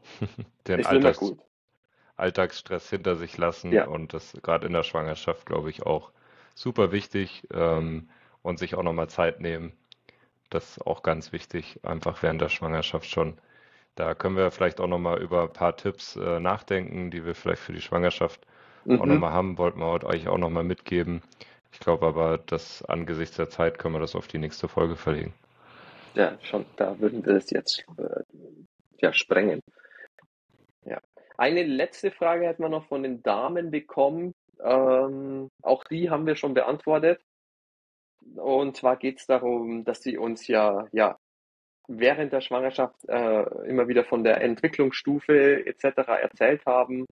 [0.68, 1.36] Den Alltags.
[2.18, 3.86] Alltagsstress hinter sich lassen Ja.
[3.86, 6.12] und das gerade in der Schwangerschaft, glaube ich, auch
[6.56, 8.10] super wichtig ähm,
[8.44, 9.74] und sich auch nochmal Zeit nehmen.
[10.50, 13.40] Das ist auch ganz wichtig, einfach während der Schwangerschaft schon.
[13.96, 17.62] Da können wir vielleicht auch nochmal über ein paar Tipps äh, nachdenken, die wir vielleicht
[17.64, 18.46] für die Schwangerschaft
[18.94, 19.08] auch Mhm.
[19.08, 21.24] nochmal haben, wollten wir heute euch auch nochmal mitgeben.
[21.74, 25.34] Ich glaube aber, dass angesichts der Zeit können wir das auf die nächste Folge verlegen.
[26.14, 28.24] Ja, schon, da würden wir es jetzt äh,
[28.98, 29.62] ja, sprengen.
[30.86, 31.00] Ja.
[31.38, 34.34] Eine letzte Frage hätten wir noch von den Damen bekommen.
[34.62, 37.22] Ähm, auch die haben wir schon beantwortet.
[38.36, 41.18] Und zwar geht es darum, dass sie uns ja, ja
[41.88, 45.84] während der Schwangerschaft äh, immer wieder von der Entwicklungsstufe etc.
[46.22, 47.06] erzählt haben,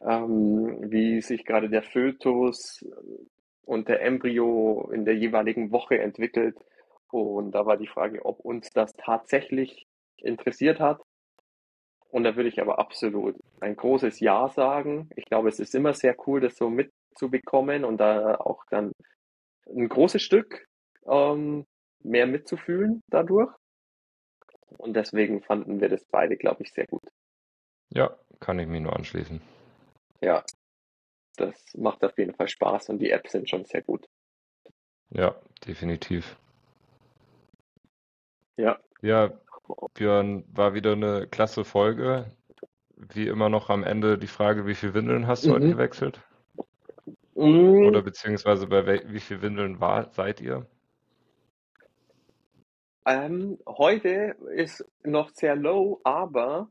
[0.00, 2.84] ähm, wie sich gerade der Fötus
[3.64, 6.56] und der Embryo in der jeweiligen Woche entwickelt.
[7.12, 9.86] Und da war die Frage, ob uns das tatsächlich
[10.16, 11.02] interessiert hat.
[12.08, 15.08] Und da würde ich aber absolut ein großes Ja sagen.
[15.16, 18.92] Ich glaube, es ist immer sehr cool, das so mitzubekommen und da auch dann
[19.66, 20.66] ein großes Stück
[21.06, 21.64] ähm,
[22.00, 23.52] mehr mitzufühlen dadurch.
[24.78, 27.02] Und deswegen fanden wir das beide, glaube ich, sehr gut.
[27.90, 29.40] Ja, kann ich mich nur anschließen.
[30.20, 30.44] Ja,
[31.36, 34.06] das macht auf jeden Fall Spaß und die Apps sind schon sehr gut.
[35.10, 35.34] Ja,
[35.66, 36.36] definitiv.
[38.56, 39.32] Ja, Ja,
[39.94, 42.30] Björn, war wieder eine klasse Folge.
[42.96, 45.70] Wie immer noch am Ende die Frage, wie viele Windeln hast du heute Mhm.
[45.70, 46.20] gewechselt?
[47.34, 50.66] Mm, Oder beziehungsweise bei wie viel Windeln war, seid ihr?
[53.06, 56.68] Ähm, heute ist noch sehr low, aber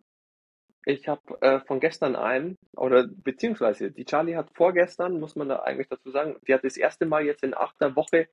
[0.85, 5.57] ich habe äh, von gestern einen, oder beziehungsweise die Charlie hat vorgestern, muss man da
[5.59, 8.29] eigentlich dazu sagen, die hat das erste Mal jetzt in achter Woche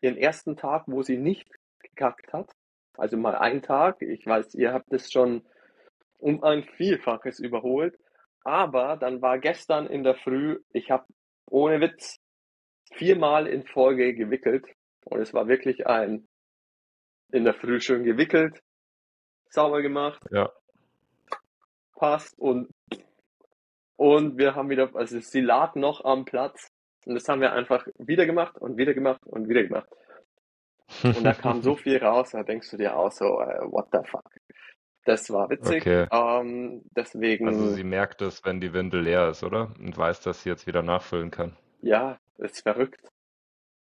[0.00, 1.48] ihren ersten Tag, wo sie nicht
[1.80, 2.50] gekackt hat.
[2.96, 4.02] Also mal einen Tag.
[4.02, 5.42] Ich weiß, ihr habt es schon
[6.18, 7.98] um ein Vielfaches überholt.
[8.44, 11.04] Aber dann war gestern in der Früh, ich habe
[11.46, 12.18] ohne Witz
[12.92, 14.66] viermal in Folge gewickelt.
[15.04, 16.26] Und es war wirklich ein
[17.32, 18.62] in der Früh schön gewickelt,
[19.50, 20.52] sauber gemacht, Ja,
[21.96, 22.68] passt und
[23.96, 26.70] und wir haben wieder, also sie lag noch am Platz
[27.06, 29.88] und das haben wir einfach wieder gemacht und wieder gemacht und wieder gemacht.
[31.02, 33.98] Und da kam so viel raus, da denkst du dir auch so, äh, what the
[34.04, 34.24] fuck.
[35.04, 35.82] Das war witzig.
[35.82, 36.06] Okay.
[36.10, 39.74] Ähm, deswegen, Also sie merkt es, wenn die Windel leer ist, oder?
[39.78, 41.56] Und weiß, dass sie jetzt wieder nachfüllen kann.
[41.82, 43.00] ja, das ist verrückt.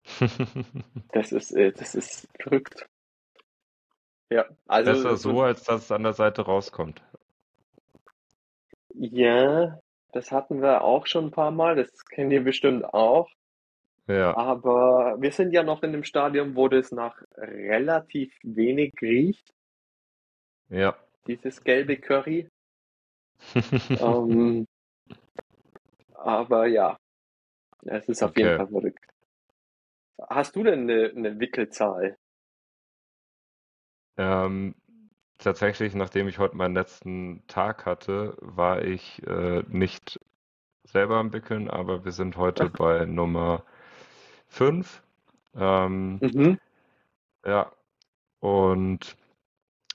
[1.13, 2.87] Das ist, äh, das ist verrückt.
[4.31, 7.03] Ja, also Besser so, so, als dass es an der Seite rauskommt.
[8.95, 9.79] ja,
[10.13, 13.29] das hatten wir auch schon ein paar Mal, das kennt ihr bestimmt auch.
[14.09, 19.53] Ja, Aber wir sind ja noch in dem Stadium, wo das nach relativ wenig riecht,
[20.71, 20.97] ja.
[21.27, 22.49] dieses gelbe Curry.
[23.99, 24.67] Ähm,
[26.15, 26.99] aber ja,
[27.83, 28.57] es ist auf jeden Okay.
[28.57, 29.05] Fall verrückt.
[30.29, 32.19] Hast du denn eine, eine Wickelzahl?
[34.19, 34.75] Ähm,
[35.39, 40.21] tatsächlich, nachdem ich heute meinen letzten Tag hatte, war ich äh, nicht
[40.85, 43.65] selber am Wickeln, aber wir sind heute bei Nummer
[44.49, 45.03] 5.
[45.57, 46.57] Ähm, Mhm,
[47.45, 47.71] ja,
[48.41, 49.17] und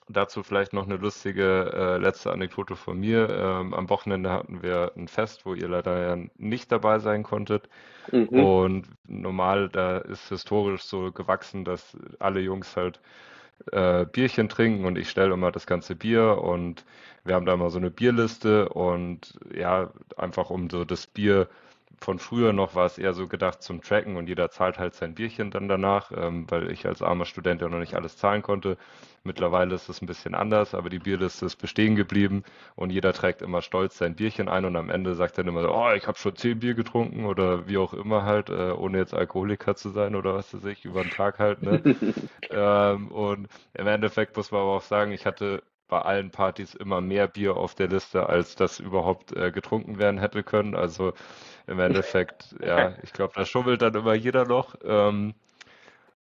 [0.09, 3.29] dazu vielleicht noch eine lustige äh, letzte Anekdote von mir.
[3.29, 7.69] Ähm, am Wochenende hatten wir ein Fest, wo ihr leider ja nicht dabei sein konntet.
[8.11, 13.01] mhm, Und normal, da ist historisch so gewachsen, dass alle Jungs halt
[13.71, 16.85] äh, Bierchen trinken und ich stelle immer das ganze Bier und
[17.23, 21.49] wir haben da immer so eine Bierliste und ja, einfach um so das Bier
[22.01, 25.13] von früher noch war es eher so gedacht zum Tracken und jeder zahlt halt sein
[25.13, 28.77] Bierchen dann danach, ähm, weil ich als armer Student ja noch nicht alles zahlen konnte.
[29.23, 32.43] Mittlerweile ist es ein bisschen anders, aber die Bierliste ist bestehen geblieben
[32.75, 35.71] und jeder trägt immer stolz sein Bierchen ein und am Ende sagt dann immer so,
[35.71, 39.13] oh, ich habe schon zehn Bier getrunken oder wie auch immer halt, äh, ohne jetzt
[39.13, 41.81] Alkoholiker zu sein oder was weiß ich, über den Tag halt, ne?
[42.53, 47.01] Ähm, und im Endeffekt muss man aber auch sagen, ich hatte bei allen Partys immer
[47.01, 50.75] mehr Bier auf der Liste, als das überhaupt äh, getrunken werden hätte können.
[50.75, 51.13] Also
[51.67, 54.75] im Endeffekt, ja, ich glaube, da schummelt dann immer jeder noch.
[54.83, 55.35] Ähm,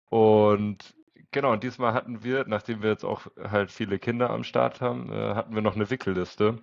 [0.10, 0.96] und
[1.32, 5.12] genau, und diesmal hatten wir, nachdem wir jetzt auch halt viele Kinder am Start haben,
[5.12, 6.60] äh, hatten wir noch eine Wickelliste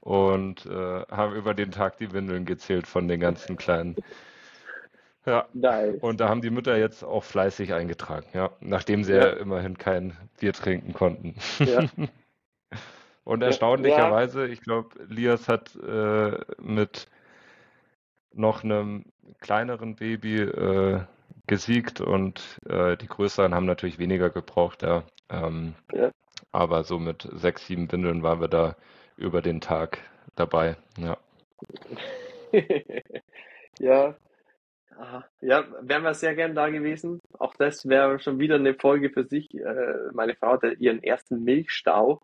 [0.00, 3.98] und äh, haben über den Tag die Windeln gezählt von den ganzen Kleinen.
[5.26, 6.00] Ja, Nice.
[6.00, 9.76] und da haben die Mütter jetzt auch fleißig eingetragen, ja, nachdem sie Ja, ja immerhin
[9.78, 11.34] kein Bier trinken konnten.
[11.64, 11.88] ja,
[13.28, 17.08] Und ja, ja, erstaunlicherweise, ich glaube, Lias hat äh, mit
[18.32, 19.04] noch einem
[19.40, 21.00] kleineren Baby äh,
[21.46, 25.04] gesiegt und äh, die größeren haben natürlich weniger gebraucht, ja.
[25.28, 26.10] Ähm, ja.
[26.52, 28.76] aber so mit sechs, sieben Windeln waren wir da
[29.18, 29.98] über den Tag
[30.34, 31.18] dabei, ja.
[33.78, 34.16] Ja,
[35.40, 37.20] ja, wären wir sehr gern da gewesen.
[37.38, 39.54] Auch das wäre schon wieder eine Folge für sich.
[39.54, 42.20] Äh, meine Frau hatte ihren ersten Milchstau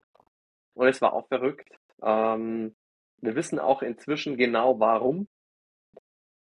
[0.75, 1.69] und es war auch verrückt.
[2.03, 2.75] Ähm,
[3.21, 5.29] wir wissen auch inzwischen genau warum.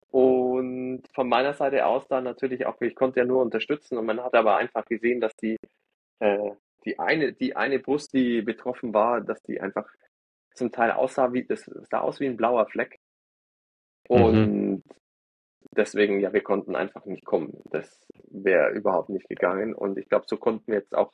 [0.09, 4.21] Und von meiner Seite aus dann natürlich auch, ich konnte ja nur unterstützen und man
[4.21, 5.57] hat aber einfach gesehen, dass die,
[6.19, 6.51] äh,
[6.85, 9.89] die eine, die eine Brust, die betroffen war, dass die einfach
[10.53, 12.99] zum Teil aussah wie, das sah aus wie ein blauer Fleck.
[14.09, 14.23] Mhm.
[14.23, 14.83] Und
[15.71, 17.61] deswegen, ja, wir konnten einfach nicht kommen.
[17.71, 19.73] Das wäre überhaupt nicht gegangen.
[19.73, 21.11] Und ich glaube, so konnten wir jetzt auch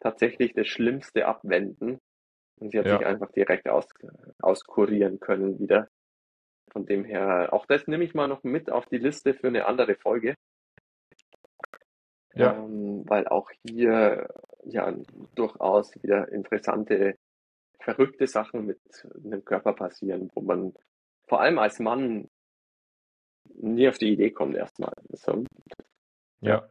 [0.00, 1.98] tatsächlich das Schlimmste abwenden.
[2.60, 3.86] Und sie hat sich Ja, einfach direkt aus,
[4.40, 5.88] auskurieren können wieder.
[6.70, 9.66] Von dem her, auch das nehme ich mal noch mit auf die Liste für eine
[9.66, 10.34] andere Folge,
[12.34, 14.28] ja, ähm, weil auch hier
[14.64, 14.94] ja
[15.34, 17.16] durchaus wieder interessante,
[17.80, 18.80] verrückte Sachen mit
[19.24, 20.74] einem Körper passieren, wo man
[21.26, 22.28] vor allem als Mann
[23.54, 24.92] nie auf die Idee kommt erstmal.
[25.12, 25.44] So,
[26.40, 26.68] ja.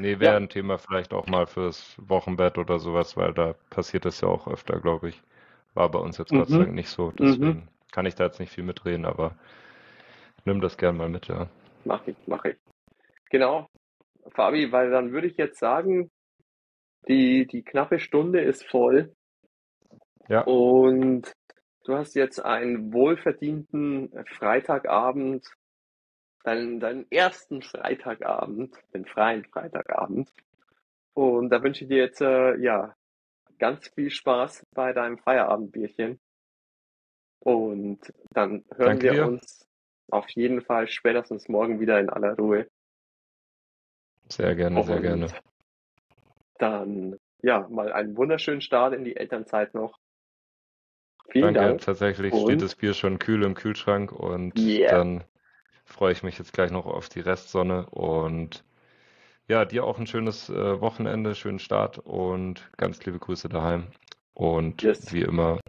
[0.00, 4.06] Nee, wäre ja, ein Thema vielleicht auch mal fürs Wochenbett oder sowas, weil da passiert
[4.06, 5.22] es ja auch öfter, glaube ich.
[5.74, 8.24] War bei uns jetzt Gott sei mhm, Dank nicht so, mhm, deswegen kann ich da
[8.24, 9.36] jetzt nicht viel mitreden, aber
[10.46, 11.48] nimm das gern mal mit, ja.
[11.84, 12.56] mache ich, mache ich.
[13.30, 13.68] Genau,
[14.34, 16.10] Fabi, weil dann würde ich jetzt sagen,
[17.08, 19.14] die, die knappe Stunde ist voll
[20.28, 21.32] Ja, und
[21.84, 25.46] du hast jetzt einen wohlverdienten Freitagabend,
[26.44, 30.32] deinen, deinen ersten Freitagabend, den freien Freitagabend.
[31.14, 32.94] Und da wünsche ich dir jetzt äh, ja
[33.58, 36.18] ganz viel Spaß bei deinem Feierabendbierchen.
[37.40, 39.26] Und dann hören danke wir dir.
[39.26, 39.66] uns
[40.10, 42.68] auf jeden Fall spätestens morgen wieder in aller Ruhe.
[44.28, 45.24] Sehr gerne, sehr gerne.
[45.24, 45.34] Und
[46.58, 49.98] dann ja mal einen wunderschönen Start in die Elternzeit noch.
[51.30, 55.24] Vielen Danke, Dank tatsächlich steht und das Bier schon kühl im Kühlschrank und yeah, dann
[56.00, 58.64] freue ich mich jetzt gleich noch auf die Restsonne und
[59.48, 63.88] ja, dir auch ein schönes äh, Wochenende, schönen Start und ganz liebe Grüße daheim.
[64.32, 65.60] Und yes, wie immer,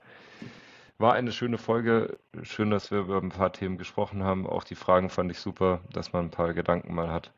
[0.98, 2.18] war eine schöne Folge.
[2.44, 4.48] Schön, dass wir über ein paar Themen gesprochen haben.
[4.48, 7.34] Auch die Fragen fand ich super, dass man ein paar Gedanken mal hat,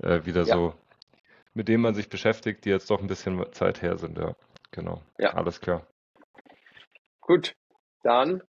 [0.00, 0.74] äh, wieder ja, so,
[1.54, 4.16] mit denen man sich beschäftigt, die jetzt doch ein bisschen Zeit her sind.
[4.16, 4.36] Ja,
[4.70, 5.02] genau.
[5.18, 5.84] ja, Alles klar.
[7.20, 7.56] gut.
[8.04, 8.44] Dann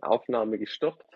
[0.00, 1.11] Aufnahme gestoppt.